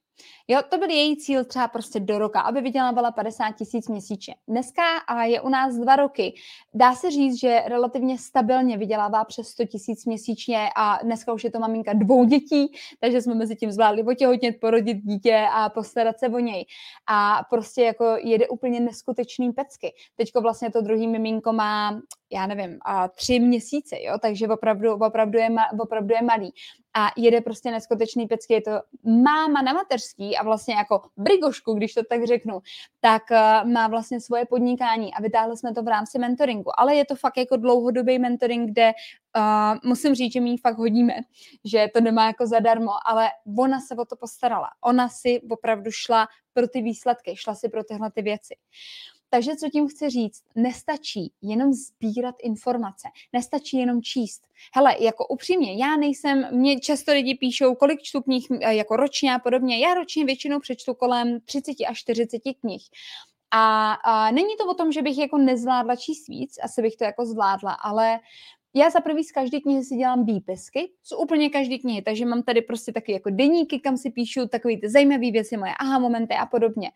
Jo, 0.48 0.60
to 0.68 0.78
byl 0.78 0.90
její 0.90 1.16
cíl 1.16 1.44
třeba 1.44 1.68
prostě 1.68 2.00
do 2.00 2.18
roka, 2.18 2.40
aby 2.40 2.60
vydělávala 2.60 3.12
50 3.12 3.52
tisíc 3.52 3.88
měsíčně. 3.88 4.34
Dneska 4.48 4.82
je 5.22 5.40
u 5.40 5.48
nás 5.48 5.74
dva 5.74 5.96
roky. 5.96 6.34
Dá 6.74 6.94
se 6.94 7.10
říct, 7.10 7.40
že 7.40 7.62
relativně 7.66 8.18
stabilně 8.18 8.78
vydělává 8.78 9.24
přes 9.24 9.48
100 9.48 9.64
tisíc 9.64 10.06
měsíčně 10.06 10.68
a 10.76 10.98
dneska 11.02 11.32
už 11.32 11.44
je 11.44 11.50
to 11.50 11.58
maminka 11.58 11.92
dvou 11.92 12.24
dětí, 12.24 12.72
takže 13.00 13.22
jsme 13.22 13.34
mezi 13.34 13.56
tím 13.56 13.72
zvládli 13.72 14.02
otěhotnět, 14.02 14.60
porodit 14.60 14.96
dítě 14.96 15.46
a 15.52 15.68
postarat 15.68 16.18
se 16.18 16.28
o 16.28 16.38
něj. 16.38 16.66
A 17.08 17.40
prostě 17.50 17.82
jako 17.82 18.16
jede 18.22 18.48
úplně 18.48 18.80
neskutečný 18.80 19.52
pecky. 19.52 19.94
Teďko 20.16 20.40
vlastně 20.40 20.70
to 20.70 20.80
druhý 20.80 21.08
miminko 21.08 21.52
má 21.52 22.00
já 22.34 22.46
nevím, 22.46 22.78
a 22.84 23.08
tři 23.08 23.40
měsíce, 23.40 23.96
jo, 24.02 24.18
takže 24.22 24.48
opravdu, 24.48 24.94
opravdu, 24.94 25.38
je, 25.38 25.48
opravdu 25.80 26.14
je 26.14 26.22
malý. 26.22 26.52
A 26.96 27.08
jede 27.16 27.40
prostě 27.40 27.70
neskutečný 27.70 28.26
pecky, 28.26 28.54
je 28.54 28.62
to 28.62 28.70
máma 29.04 29.62
na 29.62 29.72
mateřský 29.72 30.36
a 30.36 30.42
vlastně 30.42 30.74
jako 30.74 31.02
brigošku, 31.16 31.74
když 31.74 31.94
to 31.94 32.02
tak 32.10 32.24
řeknu, 32.24 32.60
tak 33.00 33.22
uh, 33.30 33.70
má 33.70 33.88
vlastně 33.88 34.20
svoje 34.20 34.46
podnikání 34.46 35.14
a 35.14 35.22
vytáhli 35.22 35.56
jsme 35.56 35.74
to 35.74 35.82
v 35.82 35.88
rámci 35.88 36.18
mentoringu. 36.18 36.80
Ale 36.80 36.94
je 36.94 37.04
to 37.04 37.16
fakt 37.16 37.36
jako 37.36 37.56
dlouhodobý 37.56 38.18
mentoring, 38.18 38.70
kde 38.70 38.92
uh, 39.36 39.90
musím 39.90 40.14
říct, 40.14 40.32
že 40.32 40.40
my 40.40 40.56
fakt 40.56 40.78
hodíme, 40.78 41.14
že 41.64 41.86
to 41.94 42.00
nemá 42.00 42.26
jako 42.26 42.46
zadarmo, 42.46 42.92
ale 43.06 43.28
ona 43.58 43.80
se 43.80 43.94
o 43.96 44.04
to 44.04 44.16
postarala. 44.16 44.68
Ona 44.84 45.08
si 45.08 45.40
opravdu 45.50 45.90
šla 45.90 46.28
pro 46.52 46.68
ty 46.68 46.82
výsledky, 46.82 47.36
šla 47.36 47.54
si 47.54 47.68
pro 47.68 47.84
tyhle 47.84 48.10
ty 48.10 48.22
věci. 48.22 48.54
Takže 49.34 49.56
co 49.56 49.70
tím 49.70 49.88
chci 49.88 50.10
říct? 50.10 50.42
Nestačí 50.54 51.32
jenom 51.42 51.72
sbírat 51.72 52.34
informace, 52.42 53.08
nestačí 53.32 53.78
jenom 53.78 54.02
číst. 54.02 54.42
Hele, 54.74 54.96
jako 55.00 55.26
upřímně, 55.26 55.76
já 55.76 55.96
nejsem, 55.96 56.48
mě 56.50 56.80
často 56.80 57.12
lidi 57.12 57.34
píšou, 57.34 57.74
kolik 57.74 58.02
čtu 58.02 58.20
knih 58.20 58.46
eh, 58.60 58.74
jako 58.74 58.96
ročně 58.96 59.34
a 59.34 59.38
podobně. 59.38 59.78
Já 59.78 59.94
ročně 59.94 60.24
většinou 60.24 60.60
přečtu 60.60 60.94
kolem 60.94 61.40
30 61.40 61.72
až 61.88 61.98
40 61.98 62.38
knih. 62.60 62.82
A, 63.50 63.92
a 63.92 64.30
není 64.30 64.56
to 64.58 64.66
o 64.66 64.74
tom, 64.74 64.92
že 64.92 65.02
bych 65.02 65.18
jako 65.18 65.38
nezvládla 65.38 65.96
číst 65.96 66.28
víc, 66.28 66.58
asi 66.62 66.82
bych 66.82 66.96
to 66.96 67.04
jako 67.04 67.26
zvládla, 67.26 67.72
ale 67.72 68.20
já 68.74 68.90
za 68.90 69.00
prvý 69.00 69.24
z 69.24 69.32
každé 69.32 69.60
knihy 69.60 69.84
si 69.84 69.96
dělám 69.96 70.24
výpisky, 70.24 70.92
z 71.02 71.12
úplně 71.12 71.50
každé 71.50 71.78
knihy, 71.78 72.02
takže 72.02 72.26
mám 72.26 72.42
tady 72.42 72.62
prostě 72.62 72.92
taky 72.92 73.12
jako 73.12 73.30
deníky, 73.30 73.80
kam 73.80 73.96
si 73.96 74.10
píšu 74.10 74.48
takové 74.48 74.76
ty 74.76 74.88
zajímavé 74.88 75.30
věci, 75.30 75.56
moje 75.56 75.72
aha 75.80 75.98
momenty 75.98 76.34
a 76.34 76.46
podobně. 76.46 76.90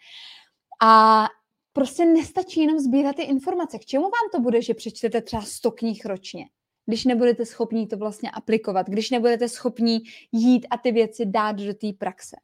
A 0.83 1.25
prostě 1.73 2.05
nestačí 2.05 2.61
jenom 2.61 2.79
sbírat 2.79 3.17
ty 3.17 3.23
informace. 3.23 3.79
K 3.79 3.85
čemu 3.85 4.05
vám 4.05 4.31
to 4.33 4.41
bude, 4.41 4.63
že 4.63 4.75
přečtete 4.75 5.23
třeba 5.23 5.43
100 5.43 5.71
knih 5.71 6.07
ročně? 6.07 6.45
když 6.89 7.05
nebudete 7.05 7.47
schopní 7.47 7.87
to 7.87 7.97
vlastně 7.97 8.31
aplikovat, 8.31 8.87
když 8.87 9.11
nebudete 9.11 9.49
schopní 9.49 9.99
jít 10.33 10.67
a 10.71 10.79
ty 10.79 10.93
věci 10.93 11.27
dát 11.27 11.57
do 11.57 11.75
té 11.75 11.93
praxe. 11.99 12.37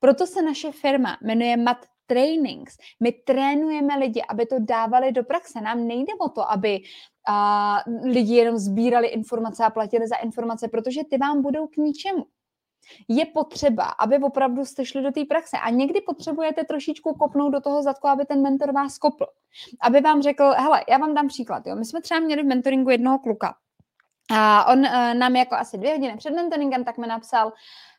Proto 0.00 0.26
se 0.26 0.42
naše 0.42 0.72
firma 0.72 1.18
jmenuje 1.22 1.56
Mat 1.56 1.86
Trainings. 2.06 2.76
My 3.00 3.12
trénujeme 3.12 3.98
lidi, 3.98 4.22
aby 4.28 4.46
to 4.46 4.56
dávali 4.58 5.12
do 5.12 5.24
praxe. 5.24 5.60
Nám 5.60 5.86
nejde 5.86 6.12
o 6.20 6.28
to, 6.28 6.50
aby 6.50 6.80
a, 7.28 7.78
lidi 8.04 8.34
jenom 8.34 8.58
sbírali 8.58 9.08
informace 9.08 9.64
a 9.64 9.70
platili 9.70 10.08
za 10.08 10.16
informace, 10.16 10.68
protože 10.68 11.00
ty 11.10 11.18
vám 11.18 11.42
budou 11.42 11.66
k 11.66 11.76
ničemu 11.76 12.24
je 13.08 13.26
potřeba, 13.26 13.84
aby 13.84 14.18
opravdu 14.18 14.64
jste 14.64 14.86
šli 14.86 15.02
do 15.02 15.10
té 15.12 15.24
praxe. 15.24 15.56
A 15.58 15.70
někdy 15.70 16.00
potřebujete 16.00 16.64
trošičku 16.64 17.14
kopnout 17.14 17.52
do 17.52 17.60
toho 17.60 17.82
zadku, 17.82 18.08
aby 18.08 18.24
ten 18.24 18.42
mentor 18.42 18.72
vás 18.72 18.98
kopl. 18.98 19.26
Aby 19.82 20.00
vám 20.00 20.22
řekl, 20.22 20.44
hele, 20.44 20.84
já 20.88 20.98
vám 20.98 21.14
dám 21.14 21.28
příklad. 21.28 21.66
Jo. 21.66 21.76
My 21.76 21.84
jsme 21.84 22.00
třeba 22.00 22.20
měli 22.20 22.42
v 22.42 22.46
mentoringu 22.46 22.90
jednoho 22.90 23.18
kluka. 23.18 23.54
A 24.30 24.64
on 24.72 24.78
uh, 24.78 25.14
nám 25.14 25.36
jako 25.36 25.54
asi 25.54 25.78
dvě 25.78 25.92
hodiny 25.92 26.16
před 26.16 26.30
mentoringem 26.30 26.84
tak 26.84 26.98
mi 26.98 27.06
napsal, 27.06 27.52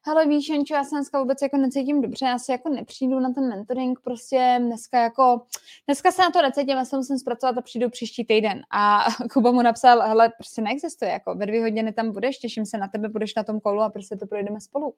hele 0.05 0.25
víš, 0.25 0.49
Jančo, 0.49 0.73
já 0.73 0.83
se 0.83 0.95
dneska 0.95 1.19
vůbec 1.19 1.41
jako 1.41 1.57
necítím 1.57 2.01
dobře, 2.01 2.25
já 2.25 2.39
si 2.39 2.51
jako 2.51 2.69
nepřijdu 2.69 3.19
na 3.19 3.33
ten 3.33 3.49
mentoring, 3.49 3.99
prostě 3.99 4.55
dneska 4.59 5.01
jako, 5.01 5.41
dneska 5.87 6.11
se 6.11 6.21
na 6.21 6.31
to 6.31 6.41
necítím, 6.41 6.77
já 6.77 6.85
se 6.85 6.97
musím 6.97 7.17
zpracovat 7.17 7.57
a 7.57 7.61
přijdu 7.61 7.89
příští 7.89 8.25
týden. 8.25 8.61
A 8.71 9.05
Kuba 9.33 9.51
mu 9.51 9.61
napsal, 9.61 10.01
hele, 10.01 10.29
prostě 10.29 10.61
neexistuje, 10.61 11.11
jako 11.11 11.35
ve 11.35 11.45
dvě 11.45 11.61
hodiny 11.61 11.93
tam 11.93 12.11
budeš, 12.11 12.37
těším 12.37 12.65
se 12.65 12.77
na 12.77 12.87
tebe, 12.87 13.09
budeš 13.09 13.35
na 13.35 13.43
tom 13.43 13.59
kolu 13.59 13.81
a 13.81 13.89
prostě 13.89 14.15
to 14.15 14.27
projdeme 14.27 14.61
spolu. 14.61 14.93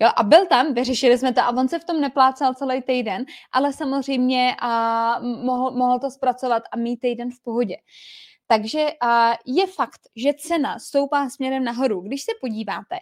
Jo, 0.00 0.08
a 0.16 0.22
byl 0.22 0.46
tam, 0.46 0.74
vyřešili 0.74 1.18
jsme 1.18 1.32
to 1.32 1.40
a 1.40 1.50
on 1.50 1.68
se 1.68 1.78
v 1.78 1.84
tom 1.84 2.00
neplácal 2.00 2.54
celý 2.54 2.82
týden, 2.82 3.24
ale 3.52 3.72
samozřejmě 3.72 4.56
a 4.60 5.18
mohl, 5.20 5.70
mohl 5.70 5.98
to 5.98 6.10
zpracovat 6.10 6.62
a 6.72 6.76
mít 6.76 7.00
týden 7.00 7.30
v 7.30 7.42
pohodě. 7.42 7.76
Takže 8.52 8.86
je 9.46 9.66
fakt, 9.66 10.00
že 10.16 10.34
cena 10.34 10.78
stoupá 10.78 11.28
směrem 11.28 11.64
nahoru. 11.64 12.00
Když 12.00 12.22
se 12.22 12.32
podíváte, 12.40 12.96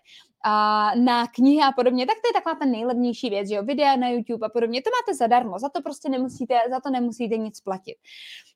na 0.95 1.27
knihy 1.27 1.61
a 1.63 1.73
podobně, 1.73 2.07
tak 2.07 2.17
to 2.17 2.29
je 2.29 2.33
taková 2.33 2.55
ta 2.55 2.65
nejlevnější 2.65 3.31
věc, 3.31 3.49
že 3.49 3.55
jo, 3.55 3.63
videa 3.63 3.97
na 3.97 4.09
YouTube 4.09 4.47
a 4.47 4.51
podobně, 4.51 4.83
to 4.83 4.91
máte 4.91 5.17
zadarmo, 5.17 5.59
za 5.59 5.69
to 5.69 5.83
prostě 5.83 6.09
nemusíte, 6.09 6.55
za 6.71 6.81
to 6.81 6.91
nemusíte 6.91 7.37
nic 7.37 7.61
platit. 7.61 7.95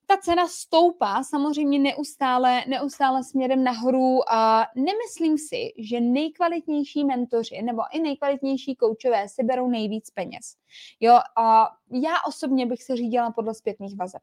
Ta 0.07 0.16
cena 0.16 0.49
stoupá 0.49 1.23
samozřejmě 1.23 1.79
neustále, 1.79 2.64
neustále 2.68 3.25
směrem 3.25 3.64
nahoru 3.64 4.33
a 4.33 4.66
nemyslím 4.77 5.38
si, 5.38 5.73
že 5.79 6.01
nejkvalitnější 6.01 7.05
mentoři 7.05 7.62
nebo 7.62 7.83
i 7.92 8.01
nejkvalitnější 8.01 8.77
koučové 8.77 9.29
si 9.29 9.45
berou 9.45 9.68
nejvíc 9.68 10.11
peněz. 10.11 10.55
Jo, 11.01 11.18
a 11.37 11.68
já 11.92 12.14
osobně 12.29 12.66
bych 12.66 12.83
se 12.83 12.97
řídila 12.97 13.31
podle 13.31 13.55
zpětných 13.55 13.97
vazeb. 13.97 14.23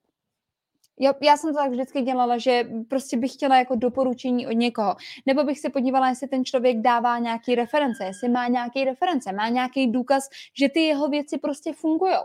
Jo, 0.99 1.13
já 1.21 1.37
jsem 1.37 1.53
to 1.53 1.59
tak 1.59 1.71
vždycky 1.71 2.01
dělala, 2.01 2.37
že 2.37 2.69
prostě 2.89 3.17
bych 3.17 3.33
chtěla 3.33 3.57
jako 3.57 3.75
doporučení 3.75 4.47
od 4.47 4.51
někoho. 4.51 4.95
Nebo 5.25 5.43
bych 5.43 5.59
se 5.59 5.69
podívala, 5.69 6.09
jestli 6.09 6.27
ten 6.27 6.45
člověk 6.45 6.77
dává 6.77 7.19
nějaký 7.19 7.55
reference, 7.55 8.05
jestli 8.05 8.29
má 8.29 8.47
nějaký 8.47 8.83
reference, 8.83 9.31
má 9.31 9.49
nějaký 9.49 9.87
důkaz, 9.87 10.29
že 10.57 10.69
ty 10.69 10.79
jeho 10.79 11.07
věci 11.07 11.37
prostě 11.37 11.73
fungují. 11.73 12.15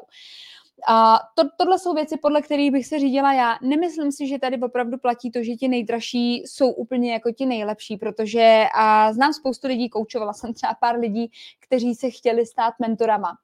A 0.89 1.19
to, 1.35 1.43
tohle 1.59 1.79
jsou 1.79 1.95
věci, 1.95 2.17
podle 2.23 2.43
kterých 2.43 2.73
bych 2.73 2.87
se 2.87 2.99
řídila 2.99 3.33
já. 3.33 3.59
Nemyslím 3.63 4.13
si, 4.13 4.27
že 4.27 4.39
tady 4.39 4.61
opravdu 4.61 4.99
platí 4.99 5.31
to, 5.31 5.43
že 5.43 5.53
ti 5.55 5.69
nejdražší 5.69 6.35
jsou 6.37 6.71
úplně 6.71 7.13
jako 7.13 7.33
ti 7.33 7.47
nejlepší, 7.47 7.97
protože 7.97 8.65
a 8.75 9.13
znám 9.13 9.33
spoustu 9.33 9.69
lidí, 9.69 9.89
koučovala 9.89 10.33
jsem 10.33 10.55
třeba 10.55 10.75
pár 10.81 10.99
lidí, 10.99 11.31
kteří 11.61 11.95
se 11.95 12.11
chtěli 12.11 12.47
stát 12.47 12.75
mentorama 12.81 13.39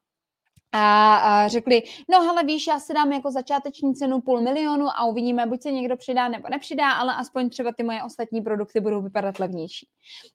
a, 0.72 1.16
a 1.16 1.48
řekli, 1.48 1.82
no 2.11 2.20
hele 2.20 2.44
víš, 2.44 2.66
já 2.66 2.80
si 2.80 2.94
dám 2.94 3.12
jako 3.12 3.30
začáteční 3.30 3.94
cenu 3.94 4.20
půl 4.20 4.40
milionu 4.40 4.87
a 4.88 5.04
uvidíme, 5.04 5.46
buď 5.46 5.62
se 5.62 5.72
někdo 5.72 5.96
přidá 5.96 6.28
nebo 6.28 6.48
nepřidá, 6.48 6.90
ale 6.90 7.14
aspoň 7.14 7.50
třeba 7.50 7.72
ty 7.76 7.82
moje 7.82 8.02
ostatní 8.02 8.40
produkty 8.40 8.80
budou 8.80 9.02
vypadat 9.02 9.38
levnější. 9.38 9.87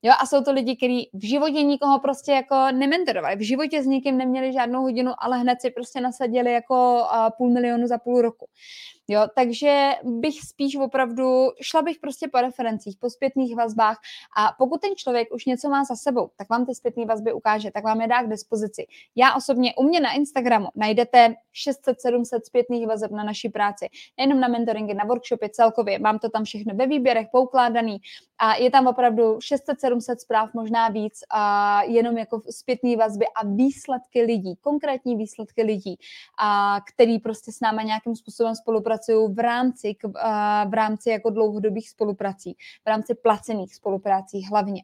Jo, 0.01 0.13
a 0.19 0.25
jsou 0.25 0.43
to 0.43 0.51
lidi, 0.51 0.77
kteří 0.77 1.09
v 1.13 1.27
životě 1.27 1.63
nikoho 1.63 1.99
prostě 1.99 2.31
jako 2.31 2.55
nementorovali, 2.71 3.35
v 3.35 3.47
životě 3.47 3.83
s 3.83 3.85
nikým 3.85 4.17
neměli 4.17 4.53
žádnou 4.53 4.81
hodinu, 4.81 5.11
ale 5.19 5.37
hned 5.37 5.61
si 5.61 5.69
prostě 5.71 6.01
nasadili 6.01 6.53
jako 6.53 7.05
půl 7.37 7.49
milionu 7.49 7.87
za 7.87 7.97
půl 7.97 8.21
roku. 8.21 8.47
Jo, 9.09 9.21
takže 9.35 9.91
bych 10.03 10.41
spíš 10.41 10.75
opravdu, 10.75 11.51
šla 11.61 11.81
bych 11.81 11.99
prostě 11.99 12.27
po 12.27 12.41
referencích, 12.41 12.97
po 12.99 13.09
zpětných 13.09 13.55
vazbách 13.55 13.97
a 14.37 14.55
pokud 14.57 14.81
ten 14.81 14.95
člověk 14.95 15.33
už 15.33 15.45
něco 15.45 15.69
má 15.69 15.83
za 15.83 15.95
sebou, 15.95 16.29
tak 16.37 16.49
vám 16.49 16.65
ty 16.65 16.75
zpětné 16.75 17.05
vazby 17.05 17.33
ukáže, 17.33 17.71
tak 17.71 17.83
vám 17.83 18.01
je 18.01 18.07
dá 18.07 18.23
k 18.23 18.29
dispozici. 18.29 18.87
Já 19.15 19.35
osobně 19.35 19.75
u 19.75 19.83
mě 19.83 19.99
na 19.99 20.11
Instagramu 20.11 20.67
najdete 20.75 21.35
600-700 21.69 22.39
zpětných 22.43 22.87
vazeb 22.87 23.11
na 23.11 23.23
naší 23.23 23.49
práci, 23.49 23.87
nejenom 24.17 24.39
na 24.39 24.47
mentoringy, 24.47 24.93
na 24.93 25.05
workshopy 25.05 25.49
celkově, 25.49 25.99
mám 25.99 26.19
to 26.19 26.29
tam 26.29 26.43
všechno 26.43 26.75
ve 26.75 26.87
výběrech 26.87 27.27
poukládaný 27.31 27.97
a 28.39 28.55
je 28.55 28.71
tam 28.71 28.87
opravdu 28.87 29.37
600-700 29.37 30.15
zpráv, 30.17 30.53
možná 30.53 30.89
víc, 30.89 31.23
a 31.29 31.83
jenom 31.83 32.17
jako 32.17 32.41
zpětné 32.49 32.95
vazby 32.97 33.25
a 33.35 33.45
výsledky 33.45 34.21
lidí, 34.21 34.55
konkrétní 34.61 35.15
výsledky 35.15 35.63
lidí, 35.63 35.97
a 36.39 36.79
který 36.87 37.19
prostě 37.19 37.51
s 37.51 37.59
náma 37.59 37.81
nějakým 37.81 38.15
způsobem 38.15 38.55
spolupracují 38.55 38.96
v 39.33 39.39
rámci, 39.39 39.95
v 40.69 40.73
rámci 40.73 41.09
jako 41.09 41.29
dlouhodobých 41.29 41.89
spoluprací, 41.89 42.57
v 42.85 42.87
rámci 42.87 43.15
placených 43.15 43.75
spoluprací 43.75 44.45
hlavně. 44.45 44.83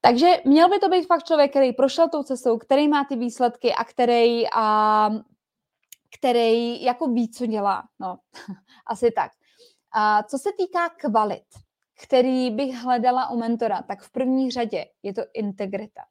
Takže 0.00 0.26
měl 0.44 0.68
by 0.68 0.78
to 0.78 0.88
být 0.88 1.06
fakt 1.06 1.24
člověk, 1.24 1.50
který 1.50 1.72
prošel 1.72 2.08
tou 2.08 2.22
cestou, 2.22 2.58
který 2.58 2.88
má 2.88 3.04
ty 3.04 3.16
výsledky 3.16 3.74
a 3.74 3.84
který, 3.84 4.44
a, 4.52 5.10
který 6.18 6.82
jako 6.82 7.06
ví, 7.06 7.30
co 7.30 7.46
dělá. 7.46 7.88
No, 7.98 8.18
asi 8.86 9.10
tak. 9.10 9.32
A 9.92 10.22
co 10.22 10.38
se 10.38 10.50
týká 10.58 10.88
kvalit, 10.88 11.46
který 12.02 12.50
bych 12.50 12.74
hledala 12.74 13.30
u 13.30 13.38
mentora, 13.38 13.82
tak 13.82 14.02
v 14.02 14.10
první 14.12 14.50
řadě 14.50 14.86
je 15.02 15.14
to 15.14 15.22
integrita. 15.34 16.02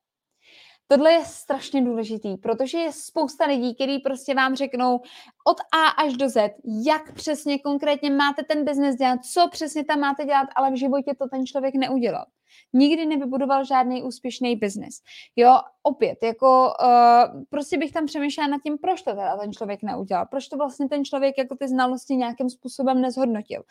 Tohle 0.91 1.12
je 1.12 1.25
strašně 1.25 1.82
důležitý, 1.82 2.38
protože 2.38 2.78
je 2.78 2.91
spousta 2.91 3.45
lidí, 3.45 3.75
kteří 3.75 3.99
prostě 3.99 4.34
vám 4.34 4.56
řeknou 4.56 4.99
od 5.47 5.58
A 5.73 5.88
až 5.88 6.13
do 6.13 6.30
Z, 6.30 6.54
jak 6.86 7.13
přesně 7.13 7.60
konkrétně 7.60 8.12
máte 8.12 8.43
ten 8.43 8.65
biznes 8.65 8.95
dělat, 8.95 9.19
co 9.34 9.47
přesně 9.52 9.86
tam 9.86 9.99
máte 9.99 10.25
dělat, 10.25 10.47
ale 10.56 10.71
v 10.71 10.80
životě 10.80 11.15
to 11.19 11.28
ten 11.30 11.45
člověk 11.45 11.75
neudělal 11.75 12.25
nikdy 12.73 13.06
nevybudoval 13.06 13.65
žádný 13.65 14.04
úspěšný 14.04 14.56
biznis. 14.56 15.02
Jo, 15.36 15.60
opět, 15.84 16.17
jako 16.23 16.73
uh, 16.84 17.43
prostě 17.49 17.78
bych 17.78 17.91
tam 17.91 18.06
přemýšlela 18.06 18.47
nad 18.47 18.62
tím, 18.63 18.78
proč 18.78 19.02
to 19.02 19.12
teda 19.12 19.38
ten 19.38 19.54
člověk 19.54 19.84
neudělal, 19.84 20.25
proč 20.25 20.47
to 20.47 20.58
vlastně 20.58 20.89
ten 20.89 21.06
člověk 21.06 21.38
jako 21.38 21.56
ty 21.56 21.67
znalosti 21.67 22.15
nějakým 22.15 22.49
způsobem 22.49 23.02
nezhodnotil. 23.02 23.63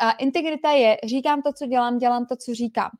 A 0.00 0.10
integrita 0.10 0.70
je, 0.70 0.96
říkám 1.04 1.42
to, 1.42 1.52
co 1.52 1.66
dělám, 1.66 1.98
dělám 1.98 2.26
to, 2.26 2.36
co 2.36 2.54
říkám. 2.54 2.90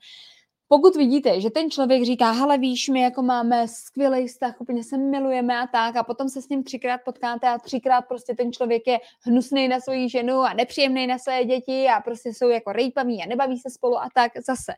Pokud 0.69 0.97
vidíte, 0.97 1.41
že 1.41 1.51
ten 1.51 1.71
člověk 1.71 2.05
říká, 2.05 2.31
hele 2.31 2.59
víš, 2.59 2.89
my 2.89 3.01
jako 3.01 3.23
máme 3.23 3.69
skvělý 3.69 4.27
vztah, 4.27 4.61
úplně 4.61 4.85
se 4.85 4.99
milujeme 4.99 5.59
a 5.59 5.67
tak, 5.67 5.97
a 5.97 6.03
potom 6.03 6.29
se 6.29 6.43
s 6.43 6.49
ním 6.49 6.65
třikrát 6.65 7.01
potkáte 7.05 7.49
a 7.49 7.59
třikrát 7.59 8.03
prostě 8.03 8.35
ten 8.35 8.53
člověk 8.53 8.83
je 8.87 8.99
hnusný 9.21 9.69
na 9.69 9.81
svoji 9.81 10.09
ženu 10.09 10.41
a 10.41 10.55
nepříjemný 10.55 11.07
na 11.07 11.19
své 11.19 11.45
děti 11.45 11.87
a 11.97 12.01
prostě 12.01 12.29
jsou 12.29 12.49
jako 12.49 12.73
rejpaví 12.73 13.23
a 13.23 13.27
nebaví 13.27 13.59
se 13.59 13.71
spolu 13.71 13.99
a 13.99 14.09
tak 14.15 14.33
zase. 14.47 14.73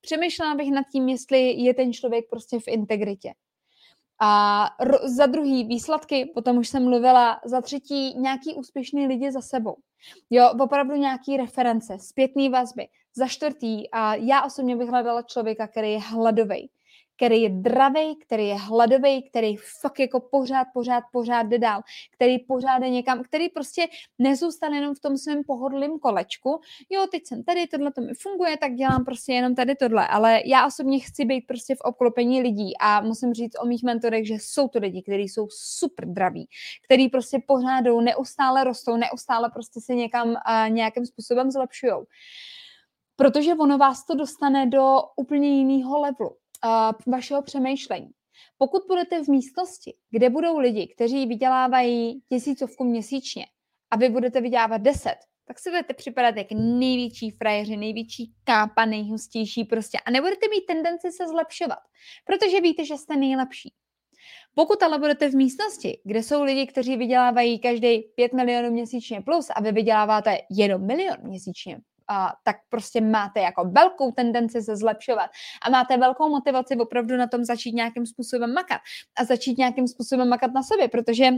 Přemýšlela 0.00 0.54
bych 0.54 0.70
nad 0.70 0.84
tím, 0.92 1.08
jestli 1.08 1.50
je 1.50 1.74
ten 1.74 1.92
člověk 1.92 2.24
prostě 2.30 2.58
v 2.58 2.68
integritě. 2.68 3.34
A 4.20 4.64
za 5.04 5.26
druhý 5.26 5.64
výsledky, 5.64 6.30
potom 6.34 6.58
už 6.58 6.68
jsem 6.68 6.84
mluvila, 6.84 7.40
za 7.44 7.60
třetí 7.60 8.14
nějaký 8.18 8.54
úspěšný 8.54 9.06
lidi 9.06 9.32
za 9.32 9.40
sebou. 9.40 9.76
Jo, 10.30 10.50
opravdu 10.60 10.96
nějaký 10.96 11.36
reference, 11.36 11.98
zpětné 11.98 12.48
vazby. 12.48 12.88
Za 13.16 13.26
čtvrtý, 13.26 13.90
a 13.90 14.14
já 14.14 14.44
osobně 14.44 14.76
bych 14.76 14.88
hledala 14.88 15.22
člověka, 15.22 15.68
který 15.68 15.92
je 15.92 15.98
hladový 15.98 16.70
který 17.18 17.42
je 17.42 17.48
dravý, 17.48 18.16
který 18.16 18.46
je 18.48 18.54
hladový, 18.54 19.22
který 19.30 19.56
fakt 19.56 20.00
jako 20.00 20.20
pořád, 20.20 20.66
pořád, 20.74 21.04
pořád 21.12 21.42
jde 21.42 21.58
dál, 21.58 21.82
který 22.14 22.38
pořád 22.38 22.78
jde 22.78 22.90
někam, 22.90 23.22
který 23.22 23.48
prostě 23.48 23.86
nezůstane 24.18 24.76
jenom 24.76 24.94
v 24.94 25.00
tom 25.00 25.16
svém 25.16 25.44
pohodlném 25.44 25.98
kolečku. 25.98 26.60
Jo, 26.90 27.06
teď 27.10 27.26
jsem 27.26 27.44
tady, 27.44 27.66
tohle 27.66 27.92
to 27.92 28.00
mi 28.00 28.14
funguje, 28.14 28.56
tak 28.56 28.74
dělám 28.74 29.04
prostě 29.04 29.32
jenom 29.32 29.54
tady 29.54 29.74
tohle, 29.74 30.06
ale 30.06 30.40
já 30.46 30.66
osobně 30.66 31.00
chci 31.00 31.24
být 31.24 31.46
prostě 31.46 31.74
v 31.74 31.80
obklopení 31.80 32.42
lidí 32.42 32.72
a 32.80 33.00
musím 33.00 33.34
říct 33.34 33.56
o 33.62 33.66
mých 33.66 33.82
mentorech, 33.82 34.26
že 34.26 34.34
jsou 34.34 34.68
to 34.68 34.78
lidi, 34.78 35.02
kteří 35.02 35.22
jsou 35.22 35.48
super 35.50 36.08
draví, 36.08 36.48
který 36.84 37.08
prostě 37.08 37.38
pořád 37.46 37.80
jdou, 37.80 38.00
neustále 38.00 38.64
rostou, 38.64 38.96
neustále 38.96 39.50
prostě 39.50 39.80
se 39.80 39.94
někam 39.94 40.28
uh, 40.28 40.36
nějakým 40.68 41.06
způsobem 41.06 41.50
zlepšují. 41.50 41.92
Protože 43.18 43.54
ono 43.54 43.78
vás 43.78 44.04
to 44.04 44.14
dostane 44.14 44.66
do 44.66 44.94
úplně 45.16 45.48
jiného 45.48 46.00
levelu 46.00 46.30
uh, 46.30 47.12
vašeho 47.12 47.42
přemýšlení. 47.42 48.10
Pokud 48.58 48.82
budete 48.88 49.24
v 49.24 49.28
místnosti, 49.28 49.94
kde 50.10 50.30
budou 50.30 50.58
lidi, 50.58 50.94
kteří 50.94 51.26
vydělávají 51.26 52.22
tisícovku 52.28 52.84
měsíčně 52.84 53.46
a 53.90 53.96
vy 53.96 54.08
budete 54.08 54.40
vydělávat 54.40 54.78
deset, 54.78 55.16
tak 55.46 55.58
si 55.58 55.70
budete 55.70 55.94
připadat 55.94 56.36
jak 56.36 56.46
největší 56.52 57.30
frajeři, 57.30 57.76
největší 57.76 58.32
kápa, 58.44 58.84
nejhustější 58.84 59.64
prostě 59.64 59.98
a 59.98 60.10
nebudete 60.10 60.48
mít 60.48 60.66
tendenci 60.66 61.12
se 61.12 61.28
zlepšovat, 61.28 61.78
protože 62.26 62.60
víte, 62.60 62.84
že 62.84 62.96
jste 62.96 63.16
nejlepší. 63.16 63.72
Pokud 64.54 64.82
ale 64.82 64.98
budete 64.98 65.28
v 65.28 65.34
místnosti, 65.34 66.00
kde 66.04 66.22
jsou 66.22 66.42
lidi, 66.42 66.66
kteří 66.66 66.96
vydělávají 66.96 67.58
každý 67.58 68.00
5 68.00 68.32
milionů 68.32 68.70
měsíčně 68.70 69.20
plus 69.20 69.50
a 69.54 69.62
vy 69.62 69.72
vyděláváte 69.72 70.38
jenom 70.50 70.86
milion 70.86 71.18
měsíčně 71.22 71.80
a, 72.08 72.32
tak 72.44 72.56
prostě 72.68 73.00
máte 73.00 73.40
jako 73.40 73.64
velkou 73.64 74.12
tendenci 74.12 74.62
se 74.62 74.76
zlepšovat 74.76 75.30
a 75.62 75.70
máte 75.70 75.96
velkou 75.96 76.28
motivaci 76.28 76.76
opravdu 76.76 77.16
na 77.16 77.26
tom 77.26 77.44
začít 77.44 77.72
nějakým 77.72 78.06
způsobem 78.06 78.54
makat 78.54 78.80
a 79.18 79.24
začít 79.24 79.58
nějakým 79.58 79.88
způsobem 79.88 80.28
makat 80.28 80.52
na 80.52 80.62
sobě, 80.62 80.88
protože 80.88 81.30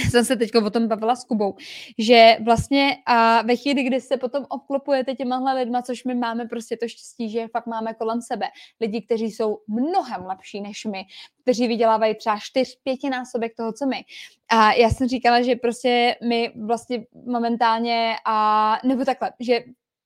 jsem 0.10 0.24
se 0.24 0.36
teď 0.36 0.54
o 0.54 0.70
tom 0.70 0.88
bavila 0.88 1.16
s 1.16 1.24
Kubou, 1.24 1.56
že 1.98 2.36
vlastně 2.44 2.96
a 3.06 3.42
ve 3.42 3.56
chvíli, 3.56 3.82
kdy 3.82 4.00
se 4.00 4.16
potom 4.16 4.46
obklopujete 4.48 5.14
těmahle 5.14 5.54
lidma, 5.54 5.82
což 5.82 6.04
my 6.04 6.14
máme 6.14 6.44
prostě 6.44 6.76
to 6.76 6.88
štěstí, 6.88 7.30
že 7.30 7.48
fakt 7.48 7.66
máme 7.66 7.94
kolem 7.94 8.22
sebe 8.22 8.46
lidi, 8.80 9.02
kteří 9.02 9.30
jsou 9.30 9.58
mnohem 9.68 10.26
lepší 10.26 10.60
než 10.60 10.84
my, 10.84 11.04
kteří 11.42 11.68
vydělávají 11.68 12.14
třeba 12.14 12.38
čtyř, 12.40 12.78
pětinásobek 12.82 13.52
toho, 13.56 13.72
co 13.72 13.86
my. 13.86 14.04
A 14.48 14.72
já 14.72 14.90
jsem 14.90 15.08
říkala, 15.08 15.42
že 15.42 15.56
prostě 15.56 16.16
my 16.28 16.52
vlastně 16.66 17.06
momentálně, 17.26 18.16
a, 18.26 18.78
nebo 18.84 19.04
takhle, 19.04 19.32
že 19.40 19.60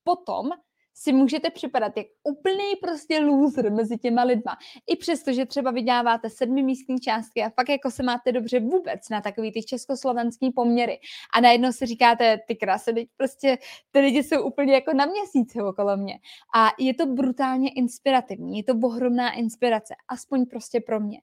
potom 0.05 0.49
si 0.97 1.13
můžete 1.13 1.49
připadat 1.49 1.97
jak 1.97 2.07
úplný 2.23 2.75
prostě 2.81 3.19
loser 3.19 3.71
mezi 3.71 3.97
těma 3.97 4.23
lidma. 4.23 4.57
I 4.87 4.95
přesto, 4.95 5.33
že 5.33 5.45
třeba 5.45 5.71
vyděláváte 5.71 6.29
sedmi 6.29 6.63
místní 6.63 6.99
částky 6.99 7.43
a 7.43 7.49
fakt 7.49 7.69
jako 7.69 7.91
se 7.91 8.03
máte 8.03 8.31
dobře 8.31 8.59
vůbec 8.59 9.09
na 9.09 9.21
takový 9.21 9.51
ty 9.51 9.63
československý 9.63 10.51
poměry. 10.51 10.99
A 11.33 11.41
najednou 11.41 11.71
si 11.71 11.85
říkáte, 11.85 12.39
ty 12.47 12.55
krásy, 12.55 12.93
teď 12.93 13.07
prostě 13.17 13.57
ty 13.91 13.99
lidi 13.99 14.23
jsou 14.23 14.43
úplně 14.43 14.73
jako 14.73 14.93
na 14.93 15.05
měsíci 15.05 15.61
okolo 15.61 15.97
mě. 15.97 16.19
A 16.55 16.69
je 16.79 16.93
to 16.93 17.05
brutálně 17.05 17.69
inspirativní, 17.69 18.57
je 18.57 18.63
to 18.63 18.73
ohromná 18.83 19.31
inspirace, 19.31 19.95
aspoň 20.07 20.45
prostě 20.45 20.79
pro 20.79 20.99
mě. 20.99 21.19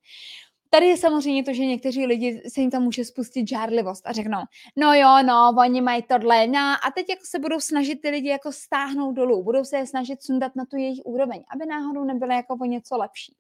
Tady 0.74 0.86
je 0.86 0.96
samozřejmě 0.96 1.44
to, 1.44 1.52
že 1.52 1.66
někteří 1.66 2.06
lidi 2.06 2.42
se 2.48 2.60
jim 2.60 2.70
tam 2.70 2.82
může 2.82 3.04
spustit 3.04 3.48
žárlivost 3.48 4.06
a 4.06 4.12
řeknou, 4.12 4.38
no 4.76 4.94
jo, 4.94 5.22
no, 5.26 5.54
oni 5.58 5.80
mají 5.80 6.02
tohle, 6.02 6.46
no, 6.46 6.58
a 6.58 6.90
teď 6.94 7.08
jako 7.08 7.22
se 7.24 7.38
budou 7.38 7.60
snažit 7.60 8.00
ty 8.02 8.10
lidi 8.10 8.28
jako 8.28 8.52
stáhnout 8.52 9.12
dolů, 9.12 9.44
budou 9.44 9.64
se 9.64 9.76
je 9.76 9.86
snažit 9.86 10.22
sundat 10.22 10.56
na 10.56 10.64
tu 10.64 10.76
jejich 10.76 11.00
úroveň, 11.04 11.44
aby 11.54 11.66
náhodou 11.66 12.04
nebyly 12.04 12.34
jako 12.34 12.56
o 12.60 12.64
něco 12.64 12.96
lepší. 12.96 13.36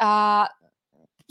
A 0.00 0.44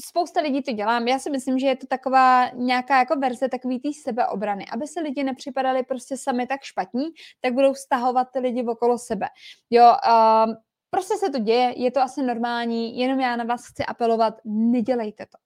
spousta 0.05 0.41
lidí 0.41 0.61
to 0.61 0.71
dělám. 0.71 1.07
Já 1.07 1.19
si 1.19 1.29
myslím, 1.29 1.59
že 1.59 1.67
je 1.67 1.75
to 1.75 1.87
taková 1.87 2.49
nějaká 2.49 2.97
jako 2.99 3.19
verze 3.19 3.49
takový 3.49 3.79
té 3.79 3.89
sebeobrany. 4.03 4.65
Aby 4.73 4.87
se 4.87 4.99
lidi 4.99 5.23
nepřipadali 5.23 5.83
prostě 5.83 6.17
sami 6.17 6.47
tak 6.47 6.63
špatní, 6.63 7.05
tak 7.41 7.53
budou 7.53 7.73
stahovat 7.73 8.27
ty 8.33 8.39
lidi 8.39 8.65
okolo 8.65 8.97
sebe. 8.97 9.27
Jo, 9.69 9.83
uh, 9.83 10.53
Prostě 10.89 11.17
se 11.17 11.29
to 11.29 11.39
děje, 11.39 11.73
je 11.77 11.91
to 11.91 12.01
asi 12.01 12.21
normální, 12.21 12.99
jenom 12.99 13.19
já 13.19 13.35
na 13.35 13.43
vás 13.43 13.67
chci 13.67 13.85
apelovat, 13.85 14.33
nedělejte 14.45 15.25
to. 15.25 15.37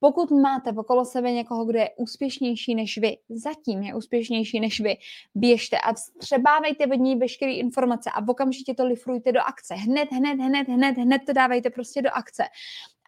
Pokud 0.00 0.30
máte 0.30 0.72
okolo 0.72 1.04
sebe 1.04 1.32
někoho, 1.32 1.64
kdo 1.64 1.78
je 1.78 1.90
úspěšnější 1.96 2.74
než 2.74 2.98
vy, 2.98 3.16
zatím 3.28 3.82
je 3.82 3.94
úspěšnější 3.94 4.60
než 4.60 4.80
vy, 4.80 4.96
běžte 5.34 5.78
a 5.78 5.92
vstřebávejte 5.92 6.86
od 6.86 6.94
ní 6.94 7.16
veškeré 7.16 7.52
informace 7.52 8.10
a 8.14 8.28
okamžitě 8.28 8.74
to 8.74 8.86
lifrujte 8.86 9.32
do 9.32 9.40
akce. 9.40 9.74
Hned, 9.74 10.08
hned, 10.12 10.34
hned, 10.34 10.68
hned, 10.68 10.96
hned 10.96 11.22
to 11.26 11.32
dávejte 11.32 11.70
prostě 11.70 12.02
do 12.02 12.10
akce. 12.12 12.44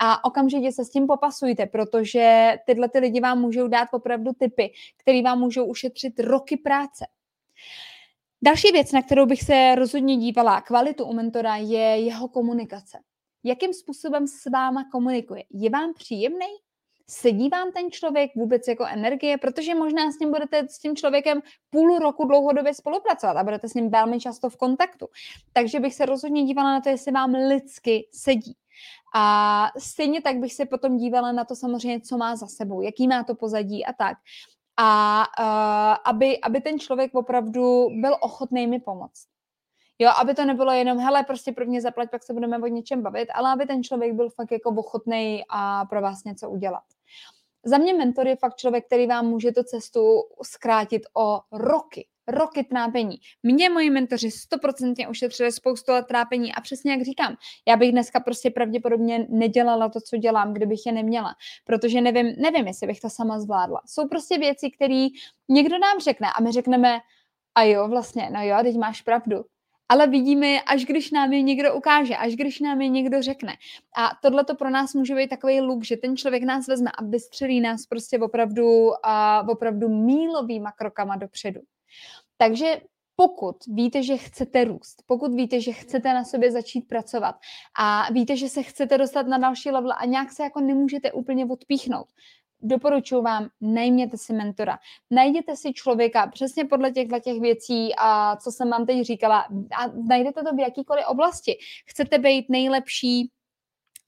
A 0.01 0.25
okamžitě 0.25 0.73
se 0.73 0.85
s 0.85 0.91
tím 0.91 1.07
popasujte, 1.07 1.67
protože 1.67 2.55
tyhle 2.67 2.89
ty 2.89 2.99
lidi 2.99 3.21
vám 3.21 3.41
můžou 3.41 3.69
dát 3.69 3.89
opravdu 3.93 4.33
typy, 4.33 4.73
které 4.97 5.23
vám 5.23 5.41
můžou 5.41 5.65
ušetřit 5.65 6.21
roky 6.21 6.57
práce. 6.57 7.07
Další 8.45 8.73
věc, 8.73 8.93
na 8.93 9.03
kterou 9.03 9.27
bych 9.27 9.43
se 9.43 9.75
rozhodně 9.75 10.17
dívala, 10.17 10.61
kvalitu 10.61 11.05
u 11.05 11.13
mentora, 11.13 11.57
je 11.57 11.79
jeho 11.79 12.29
komunikace. 12.29 12.99
Jakým 13.45 13.75
způsobem 13.75 14.27
s 14.27 14.51
váma 14.51 14.85
komunikuje? 14.93 15.45
Je 15.51 15.71
vám 15.71 15.95
příjemný? 15.95 16.47
Sedí 17.07 17.49
vám 17.49 17.73
ten 17.73 17.91
člověk 17.91 18.31
vůbec 18.37 18.69
jako 18.69 18.87
energie? 18.87 19.39
Protože 19.39 19.75
možná 19.75 20.13
s 20.13 20.19
ním 20.19 20.31
budete 20.31 20.69
s 20.69 20.79
tím 20.79 20.97
člověkem 20.97 21.43
půl 21.71 21.99
roku 21.99 22.25
dlouhodobě 22.25 22.75
spolupracovat 22.75 23.37
a 23.37 23.45
budete 23.45 23.69
s 23.69 23.75
ním 23.75 23.91
velmi 23.91 24.21
často 24.21 24.51
v 24.51 24.57
kontaktu. 24.57 25.07
Takže 25.53 25.81
bych 25.81 25.95
se 25.95 26.07
rozhodně 26.07 26.45
dívala 26.45 26.73
na 26.73 26.81
to, 26.81 26.89
jestli 26.89 27.13
vám 27.13 27.35
lidsky 27.35 28.09
sedí. 28.13 28.57
A 29.15 29.67
stejně 29.79 30.23
tak 30.23 30.37
bych 30.37 30.55
se 30.55 30.67
potom 30.67 30.97
dívala 30.97 31.33
na 31.33 31.45
to 31.45 31.57
samozřejmě, 31.57 32.01
co 32.01 32.19
má 32.19 32.37
za 32.37 32.47
sebou, 32.47 32.81
jaký 32.81 33.09
má 33.09 33.25
to 33.25 33.35
pozadí 33.35 33.85
a 33.85 33.93
tak 33.93 34.17
a 34.77 35.23
uh, 35.41 35.97
aby, 36.05 36.41
aby 36.41 36.61
ten 36.61 36.79
člověk 36.79 37.15
opravdu 37.15 37.89
byl 38.01 38.17
ochotný 38.21 38.67
mi 38.67 38.81
pomoct. 38.81 39.27
Jo, 39.99 40.11
aby 40.21 40.35
to 40.35 40.45
nebylo 40.45 40.73
jenom, 40.73 40.99
hele, 40.99 41.23
prostě 41.25 41.53
pro 41.53 41.67
mě 41.67 41.81
zaplať, 41.81 42.11
pak 42.11 42.23
se 42.23 42.33
budeme 42.33 42.59
o 42.59 42.67
něčem 42.67 43.03
bavit, 43.03 43.29
ale 43.35 43.53
aby 43.53 43.67
ten 43.67 43.83
člověk 43.83 44.13
byl 44.13 44.31
fakt 44.31 44.53
jako 44.53 44.71
ochotný 44.71 45.43
a 45.51 45.85
pro 45.85 46.01
vás 46.01 46.25
něco 46.25 46.51
udělat. 46.51 46.83
Za 47.65 47.79
mě 47.79 47.95
mentor 47.95 48.29
je 48.29 48.37
fakt 48.37 48.57
člověk, 48.57 48.87
který 48.87 49.07
vám 49.07 49.27
může 49.27 49.53
tu 49.53 49.63
cestu 49.63 50.23
zkrátit 50.43 51.03
o 51.17 51.41
roky 51.53 52.09
roky 52.29 52.65
trápení. 52.65 53.17
Mě 53.43 53.71
moji 53.71 53.91
mentoři 53.91 54.31
stoprocentně 54.31 55.09
ušetřili 55.09 55.53
spoustu 55.53 55.93
let 55.93 56.07
trápení 56.09 56.55
a 56.55 56.61
přesně 56.61 56.93
jak 56.93 57.03
říkám, 57.03 57.37
já 57.69 57.77
bych 57.77 57.93
dneska 57.93 58.21
prostě 58.21 58.51
pravděpodobně 58.51 59.27
nedělala 59.29 59.89
to, 59.89 60.01
co 60.01 60.17
dělám, 60.17 60.53
kdybych 60.53 60.87
je 60.87 60.93
neměla, 60.93 61.35
protože 61.65 62.01
nevím, 62.01 62.35
nevím, 62.39 62.67
jestli 62.67 62.87
bych 62.87 63.01
to 63.01 63.11
sama 63.11 63.41
zvládla. 63.41 63.81
Jsou 63.87 64.09
prostě 64.09 64.39
věci, 64.39 64.71
které 64.71 65.07
někdo 65.49 65.79
nám 65.79 66.01
řekne 66.01 66.29
a 66.39 66.43
my 66.43 66.53
řekneme, 66.53 66.99
a 67.55 67.63
jo, 67.63 67.89
vlastně, 67.89 68.31
no 68.33 68.43
jo, 68.43 68.57
teď 68.63 68.77
máš 68.77 69.03
pravdu. 69.03 69.45
Ale 69.89 70.07
vidíme, 70.07 70.61
až 70.61 70.85
když 70.85 71.11
nám 71.11 71.33
je 71.33 71.43
někdo 71.43 71.75
ukáže, 71.75 72.17
až 72.17 72.37
když 72.37 72.61
nám 72.61 72.81
je 72.81 72.89
někdo 72.89 73.23
řekne. 73.23 73.53
A 73.97 74.11
tohle 74.23 74.45
to 74.45 74.55
pro 74.55 74.71
nás 74.71 74.95
může 74.95 75.15
být 75.15 75.29
takový 75.29 75.61
luk, 75.61 75.85
že 75.85 75.97
ten 75.97 76.17
člověk 76.17 76.43
nás 76.43 76.67
vezme 76.69 76.91
a 76.99 77.05
vystřelí 77.05 77.61
nás 77.61 77.87
prostě 77.87 78.19
opravdu, 78.19 78.91
a 79.03 79.45
opravdu 79.49 79.89
mílovýma 79.89 80.73
krokama 80.73 81.17
dopředu. 81.17 81.61
Takže 82.37 82.81
pokud 83.17 83.57
víte, 83.67 84.03
že 84.03 84.17
chcete 84.17 84.65
růst, 84.65 85.03
pokud 85.07 85.35
víte, 85.35 85.61
že 85.61 85.73
chcete 85.73 86.13
na 86.13 86.25
sobě 86.25 86.53
začít 86.53 86.89
pracovat 86.89 87.37
a 87.79 88.13
víte, 88.13 88.37
že 88.37 88.49
se 88.49 88.63
chcete 88.63 88.99
dostat 88.99 89.27
na 89.27 89.39
další 89.39 89.71
level 89.71 89.93
a 89.97 90.05
nějak 90.05 90.33
se 90.33 90.43
jako 90.43 90.61
nemůžete 90.61 91.13
úplně 91.13 91.47
odpíchnout, 91.47 92.07
doporučuji 92.61 93.23
vám, 93.23 93.49
najměte 93.61 94.19
si 94.19 94.33
mentora. 94.33 94.79
Najděte 95.11 95.57
si 95.57 95.73
člověka 95.73 96.27
přesně 96.27 96.65
podle 96.65 96.91
těchto 96.91 97.21
těch 97.21 97.41
věcí, 97.41 97.95
a 97.99 98.37
co 98.37 98.53
jsem 98.53 98.71
vám 98.71 98.87
teď 98.87 99.07
říkala, 99.07 99.41
a 99.79 99.87
najdete 100.09 100.43
to 100.43 100.55
v 100.55 100.61
jakýkoliv 100.61 101.05
oblasti. 101.07 101.59
Chcete 101.87 102.19
být 102.19 102.47
nejlepší 102.49 103.31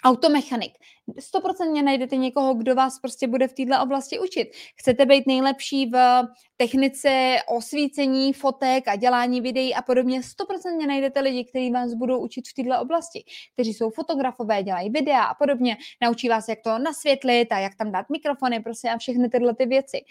automechanik. 0.05 0.73
100% 1.09 1.85
najdete 1.85 2.17
někoho, 2.17 2.55
kdo 2.55 2.75
vás 2.75 2.99
prostě 2.99 3.29
bude 3.29 3.49
v 3.49 3.53
této 3.53 3.83
oblasti 3.83 4.19
učit. 4.19 4.49
Chcete 4.77 5.07
být 5.07 5.27
nejlepší 5.27 5.87
v 5.87 6.23
technice 6.57 7.37
osvícení 7.49 8.33
fotek 8.33 8.89
a 8.89 8.97
dělání 8.97 9.41
videí 9.41 9.75
a 9.75 9.83
podobně, 9.83 10.21
100% 10.21 10.87
najdete 10.87 11.21
lidi, 11.21 11.45
kteří 11.45 11.71
vás 11.71 11.95
budou 11.95 12.19
učit 12.19 12.45
v 12.49 12.55
této 12.55 12.81
oblasti, 12.81 13.25
kteří 13.55 13.75
jsou 13.75 13.91
fotografové, 13.91 14.63
dělají 14.63 14.91
videa 14.91 15.23
a 15.23 15.35
podobně, 15.35 15.77
naučí 16.03 16.29
vás, 16.29 16.49
jak 16.49 16.59
to 16.65 16.79
nasvětlit 16.79 17.53
a 17.53 17.59
jak 17.59 17.75
tam 17.75 17.93
dát 17.93 18.11
mikrofony, 18.11 18.61
prostě 18.61 18.91
a 18.91 18.99
všechny 18.99 19.29
tyhle 19.29 19.55
ty 19.55 19.67
věci. 19.67 20.05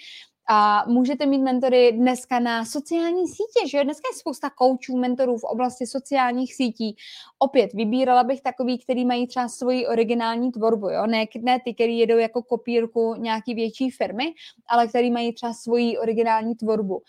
A 0.48 0.84
můžete 0.88 1.26
mít 1.26 1.42
mentory 1.42 1.92
dneska 1.92 2.40
na 2.40 2.66
sociální 2.66 3.28
sítě, 3.28 3.70
že 3.70 3.78
jo? 3.78 3.84
Dneska 3.84 4.08
je 4.12 4.20
spousta 4.20 4.50
koučů, 4.50 4.98
mentorů 4.98 5.38
v 5.38 5.44
oblasti 5.44 5.88
sociálních 5.88 6.56
sítí. 6.56 6.96
Opět, 7.40 7.74
vybírala 7.74 8.24
bych 8.24 8.42
takový, 8.42 8.80
který 8.80 9.06
mají 9.06 9.28
třeba 9.28 9.48
svoji 9.48 9.88
originální 9.88 10.52
tvorbu, 10.52 10.90
jo? 10.90 11.08
Ne, 11.08 11.26
ne 11.42 11.60
ty, 11.60 11.74
který 11.74 11.98
jedou 11.98 12.18
jako 12.18 12.44
kopírku 12.44 13.16
nějaký 13.18 13.54
větší 13.54 13.90
firmy, 13.92 14.34
ale 14.68 14.88
který 14.88 15.12
mají 15.12 15.34
třeba 15.34 15.54
svoji 15.54 15.98
originální 15.98 16.56
tvorbu. 16.56 17.02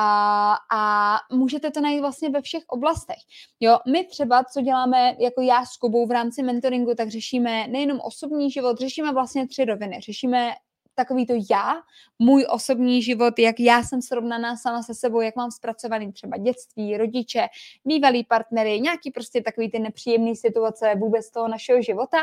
A, 0.00 0.54
a 0.72 1.16
můžete 1.32 1.70
to 1.70 1.80
najít 1.80 2.00
vlastně 2.00 2.30
ve 2.30 2.42
všech 2.42 2.62
oblastech. 2.66 3.18
Jo, 3.60 3.78
my 3.92 4.04
třeba, 4.04 4.44
co 4.44 4.60
děláme 4.60 5.16
jako 5.18 5.40
já 5.40 5.64
s 5.64 5.76
Kubou 5.76 6.06
v 6.06 6.10
rámci 6.10 6.42
mentoringu, 6.42 6.94
tak 6.94 7.08
řešíme 7.08 7.66
nejenom 7.68 8.00
osobní 8.00 8.50
život, 8.50 8.78
řešíme 8.78 9.12
vlastně 9.12 9.48
tři 9.48 9.64
roviny. 9.64 10.00
Řešíme 10.00 10.50
takový 10.98 11.26
to 11.26 11.32
já, 11.50 11.82
můj 12.18 12.46
osobní 12.50 13.02
život, 13.02 13.38
jak 13.38 13.60
já 13.60 13.82
jsem 13.82 14.02
srovnaná 14.02 14.56
sama 14.56 14.82
se 14.82 14.94
sebou, 14.94 15.20
jak 15.20 15.36
mám 15.36 15.50
zpracovaný 15.50 16.12
třeba 16.12 16.36
dětství, 16.36 16.96
rodiče, 16.96 17.46
bývalí 17.84 18.24
partnery, 18.24 18.80
nějaký 18.80 19.10
prostě 19.10 19.40
takový 19.40 19.70
ty 19.70 19.78
nepříjemné 19.78 20.34
situace 20.34 20.94
vůbec 20.94 21.30
toho 21.30 21.48
našeho 21.48 21.82
života. 21.82 22.18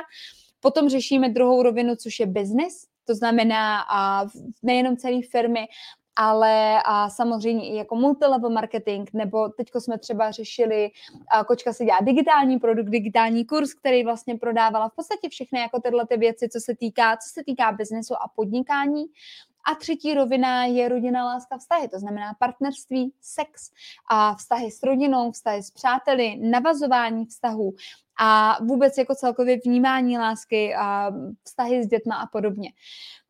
Potom 0.60 0.90
řešíme 0.90 1.30
druhou 1.30 1.64
rovinu, 1.64 1.96
což 1.96 2.20
je 2.20 2.26
business, 2.26 2.88
to 3.06 3.16
znamená 3.16 3.82
a 3.90 4.26
nejenom 4.64 4.98
celé 4.98 5.22
firmy, 5.32 5.68
ale 6.16 6.82
a 6.86 7.10
samozřejmě 7.10 7.70
i 7.70 7.76
jako 7.76 7.96
multilevel 7.96 8.50
marketing, 8.50 9.10
nebo 9.14 9.50
teďko 9.50 9.82
jsme 9.82 9.98
třeba 9.98 10.32
řešili, 10.32 10.92
a 11.32 11.44
Kočka 11.44 11.74
si 11.74 11.86
dělá 11.86 11.98
digitální 12.02 12.60
produkt, 12.60 12.90
digitální 12.90 13.46
kurz, 13.46 13.74
který 13.74 14.04
vlastně 14.04 14.36
prodávala 14.38 14.90
v 14.90 14.96
podstatě 14.96 15.30
všechny 15.30 15.60
jako 15.60 15.82
tyhle 15.82 16.08
ty 16.08 16.18
věci, 16.18 16.50
co 16.50 16.60
se 16.60 16.76
týká, 16.76 17.18
co 17.18 17.30
se 17.34 17.44
týká 17.44 17.72
biznesu 17.72 18.14
a 18.14 18.28
podnikání. 18.36 19.06
A 19.72 19.76
třetí 19.76 20.14
rovina 20.14 20.66
je 20.66 20.90
rodina, 20.90 21.26
láska, 21.26 21.58
vztahy, 21.58 21.88
to 21.88 22.00
znamená 22.00 22.34
partnerství, 22.40 23.14
sex 23.22 23.72
a 24.10 24.36
vztahy 24.36 24.72
s 24.72 24.84
rodinou, 24.84 25.32
vztahy 25.32 25.64
s 25.64 25.72
přáteli, 25.72 26.36
navazování 26.36 27.26
vztahů 27.26 27.74
a 28.20 28.58
vůbec 28.64 28.98
jako 28.98 29.16
celkově 29.16 29.60
vnímání 29.66 30.18
lásky 30.18 30.76
a 30.76 31.12
vztahy 31.44 31.84
s 31.84 31.88
dětma 31.88 32.16
a 32.16 32.28
podobně. 32.28 32.70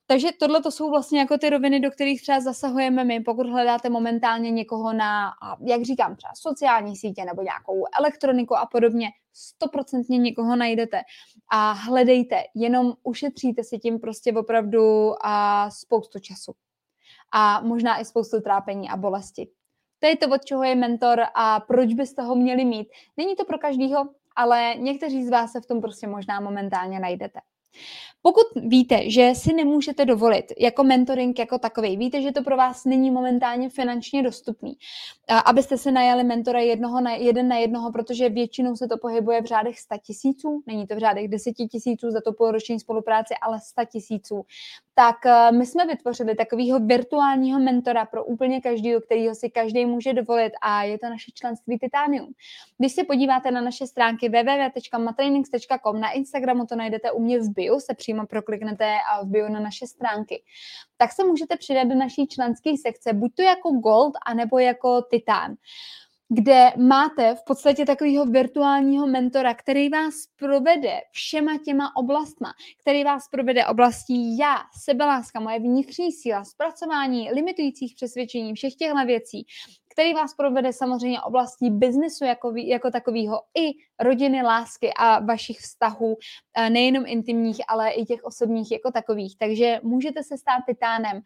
Takže 0.08 0.28
tohle 0.40 0.62
to 0.62 0.72
jsou 0.72 0.90
vlastně 0.90 1.20
jako 1.20 1.38
ty 1.38 1.50
roviny, 1.50 1.80
do 1.80 1.92
kterých 1.92 2.22
třeba 2.22 2.40
zasahujeme 2.40 3.04
my, 3.04 3.20
pokud 3.20 3.48
hledáte 3.48 3.90
momentálně 3.90 4.52
někoho 4.52 4.94
na, 4.94 5.32
jak 5.62 5.82
říkám, 5.84 6.16
třeba 6.16 6.32
sociální 6.36 6.98
sítě 6.98 7.26
nebo 7.26 7.42
nějakou 7.42 7.86
elektroniku 8.00 8.58
a 8.58 8.66
podobně, 8.66 9.10
stoprocentně 9.34 10.18
někoho 10.18 10.56
najdete 10.56 11.02
a 11.52 11.72
hledejte, 11.72 12.44
jenom 12.56 12.94
ušetříte 13.04 13.64
si 13.64 13.80
tím 13.80 14.00
prostě 14.00 14.34
opravdu 14.34 15.14
a 15.26 15.70
spoustu 15.72 16.20
času. 16.20 16.54
A 17.32 17.62
možná 17.62 18.00
i 18.00 18.06
spoustu 18.06 18.42
trápení 18.42 18.90
a 18.90 18.98
bolesti. 18.98 19.50
To 20.00 20.08
je 20.08 20.18
to, 20.18 20.28
od 20.28 20.46
čeho 20.46 20.64
je 20.64 20.76
mentor 20.76 21.22
a 21.36 21.60
proč 21.60 21.94
byste 21.94 22.22
ho 22.22 22.36
měli 22.36 22.66
mít. 22.66 22.88
Není 23.18 23.36
to 23.36 23.46
pro 23.46 23.58
každýho, 23.58 24.10
ale 24.36 24.76
někteří 24.78 25.26
z 25.26 25.30
vás 25.30 25.52
se 25.52 25.62
v 25.62 25.66
tom 25.66 25.82
prostě 25.82 26.08
možná 26.08 26.40
momentálně 26.40 27.00
najdete. 27.00 27.40
Pokud 28.22 28.64
víte, 28.68 29.10
že 29.10 29.32
si 29.36 29.54
nemůžete 29.54 30.06
dovolit 30.06 30.46
jako 30.60 30.84
mentoring 30.84 31.40
jako 31.40 31.60
takový, 31.60 31.98
víte, 31.98 32.22
že 32.22 32.32
to 32.32 32.44
pro 32.44 32.58
vás 32.58 32.86
není 32.86 33.12
momentálně 33.12 33.70
finančně 33.70 34.24
dostupný, 34.24 34.78
abyste 35.46 35.78
se 35.78 35.92
najali 35.92 36.24
mentora 36.24 36.60
jednoho 36.60 37.02
na, 37.02 37.12
jeden 37.12 37.48
na 37.48 37.58
jednoho, 37.58 37.92
protože 37.92 38.30
většinou 38.30 38.76
se 38.76 38.88
to 38.88 38.98
pohybuje 38.98 39.42
v 39.42 39.46
řádech 39.46 39.80
100 39.80 39.96
tisíců, 39.98 40.64
není 40.68 40.88
to 40.88 40.96
v 40.96 41.00
řádech 41.00 41.28
10 41.28 41.54
tisíců 41.54 42.12
za 42.12 42.22
to 42.22 42.34
půlroční 42.34 42.80
spolupráci, 42.80 43.34
ale 43.42 43.60
100 43.60 43.86
tisíců, 43.86 44.46
tak 44.96 45.26
eh, 45.26 45.52
my 45.52 45.66
jsme 45.66 45.86
vytvořili 45.88 46.36
takového 46.36 46.80
virtuálního 46.80 47.60
mentora 47.60 48.06
pro 48.06 48.26
úplně 48.26 48.62
každého, 48.62 49.02
kterýho 49.02 49.36
si 49.36 49.50
každý 49.50 49.86
může 49.86 50.14
dovolit 50.14 50.54
a 50.62 50.84
je 50.84 51.00
to 51.00 51.10
naše 51.10 51.32
členství 51.32 51.80
Titanium. 51.80 52.34
Když 52.78 52.94
se 52.94 53.04
podíváte 53.04 53.52
na 53.52 53.62
naše 53.62 53.88
stránky 53.88 54.30
www.matrainings.com, 54.30 56.00
na 56.00 56.12
Instagramu 56.12 56.66
to 56.66 56.76
najdete 56.76 57.12
u 57.12 57.22
mě 57.22 57.40
v 57.40 57.50
bio, 57.50 57.80
se 57.80 57.94
přímo 57.94 58.28
prokliknete 58.28 58.96
a 59.12 59.24
v 59.24 59.28
bio 59.28 59.50
na 59.50 59.60
naše 59.60 59.88
stránky, 59.88 60.44
tak 60.98 61.12
se 61.12 61.24
můžete 61.24 61.58
přidat 61.58 61.84
do 61.84 61.96
naší 61.96 62.28
členské 62.28 62.72
sekce, 62.78 63.14
buď 63.14 63.36
to 63.36 63.42
jako 63.42 63.72
Gold, 63.72 64.14
anebo 64.26 64.60
jako 64.60 65.02
Titan 65.02 65.56
kde 66.30 66.70
máte 66.78 67.36
v 67.36 67.44
podstatě 67.46 67.86
takového 67.86 68.26
virtuálního 68.26 69.08
mentora, 69.08 69.54
který 69.54 69.90
vás 69.90 70.14
provede 70.36 71.00
všema 71.12 71.58
těma 71.66 71.96
oblastma, 71.96 72.54
který 72.82 73.04
vás 73.04 73.28
provede 73.28 73.66
oblastí 73.66 74.38
já, 74.38 74.58
sebeláska, 74.84 75.40
moje 75.40 75.60
vnitřní 75.60 76.12
síla, 76.12 76.44
zpracování 76.44 77.32
limitujících 77.32 77.96
přesvědčení, 77.96 78.54
všech 78.54 78.76
těchto 78.76 79.06
věcí, 79.06 79.46
který 79.96 80.14
vás 80.14 80.34
provede 80.34 80.74
samozřejmě 80.74 81.22
oblastí 81.22 81.70
biznesu 81.70 82.26
jako, 82.26 82.54
jako 82.56 82.92
takového 82.92 83.42
i 83.58 83.72
rodiny, 84.00 84.42
lásky 84.44 84.94
a 84.98 85.20
vašich 85.20 85.60
vztahů, 85.60 86.18
eh, 86.58 86.70
nejenom 86.70 87.04
intimních, 87.08 87.62
ale 87.68 87.92
i 87.92 88.06
těch 88.06 88.24
osobních 88.24 88.72
jako 88.72 88.92
takových. 88.92 89.38
Takže 89.38 89.80
můžete 89.84 90.24
se 90.24 90.38
stát 90.38 90.62
titánem. 90.68 91.22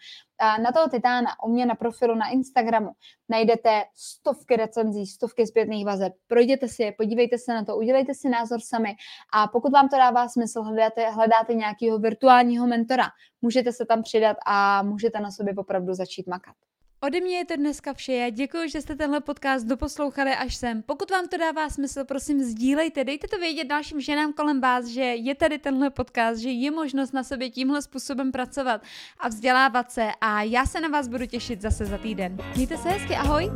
Na 0.63 0.71
toho 0.71 0.89
titána 0.89 1.29
u 1.45 1.49
mě 1.49 1.65
na 1.65 1.75
profilu 1.75 2.15
na 2.15 2.29
Instagramu 2.29 2.91
najdete 3.29 3.84
stovky 3.95 4.55
recenzí, 4.55 5.05
stovky 5.05 5.47
zpětných 5.47 5.86
vazeb. 5.86 6.13
Projděte 6.27 6.67
si 6.67 6.84
je, 6.84 6.91
podívejte 6.91 7.38
se 7.38 7.53
na 7.53 7.65
to, 7.65 7.77
udělejte 7.77 8.13
si 8.13 8.29
názor 8.29 8.60
sami 8.60 8.95
a 9.34 9.47
pokud 9.47 9.71
vám 9.71 9.89
to 9.89 9.97
dává 9.97 10.27
smysl, 10.27 10.62
hledáte, 10.62 11.10
hledáte 11.10 11.53
nějakého 11.53 11.99
virtuálního 11.99 12.67
mentora, 12.67 13.05
můžete 13.41 13.71
se 13.71 13.86
tam 13.86 14.03
přidat 14.03 14.38
a 14.45 14.84
můžete 14.84 15.19
na 15.19 15.32
sobě 15.32 15.53
opravdu 15.58 15.93
začít 15.93 16.27
makat. 16.27 16.55
Ode 17.01 17.21
mě 17.21 17.38
je 17.38 17.45
to 17.45 17.55
dneska 17.55 17.93
vše. 17.93 18.13
Já 18.13 18.29
děkuji, 18.29 18.69
že 18.69 18.81
jste 18.81 18.95
tenhle 18.95 19.21
podcast 19.21 19.65
doposlouchali 19.65 20.31
až 20.31 20.55
sem. 20.55 20.81
Pokud 20.81 21.12
vám 21.12 21.27
to 21.27 21.38
dává 21.38 21.69
smysl, 21.69 22.03
prosím 22.03 22.43
sdílejte, 22.43 23.03
dejte 23.03 23.27
to 23.27 23.38
vědět 23.38 23.67
dalším 23.67 24.01
ženám 24.01 24.33
kolem 24.33 24.62
vás, 24.62 24.85
že 24.85 25.01
je 25.01 25.35
tady 25.35 25.59
tenhle 25.59 25.89
podcast, 25.89 26.39
že 26.39 26.49
je 26.49 26.71
možnost 26.71 27.13
na 27.13 27.23
sobě 27.23 27.49
tímhle 27.49 27.81
způsobem 27.81 28.31
pracovat 28.31 28.81
a 29.19 29.27
vzdělávat 29.27 29.91
se 29.91 30.07
a 30.21 30.43
já 30.43 30.65
se 30.65 30.81
na 30.81 30.88
vás 30.88 31.07
budu 31.07 31.25
těšit 31.25 31.62
zase 31.62 31.85
za 31.85 31.97
týden. 31.97 32.38
Mějte 32.55 32.77
se 32.77 32.89
hezky, 32.89 33.15
ahoj! 33.15 33.51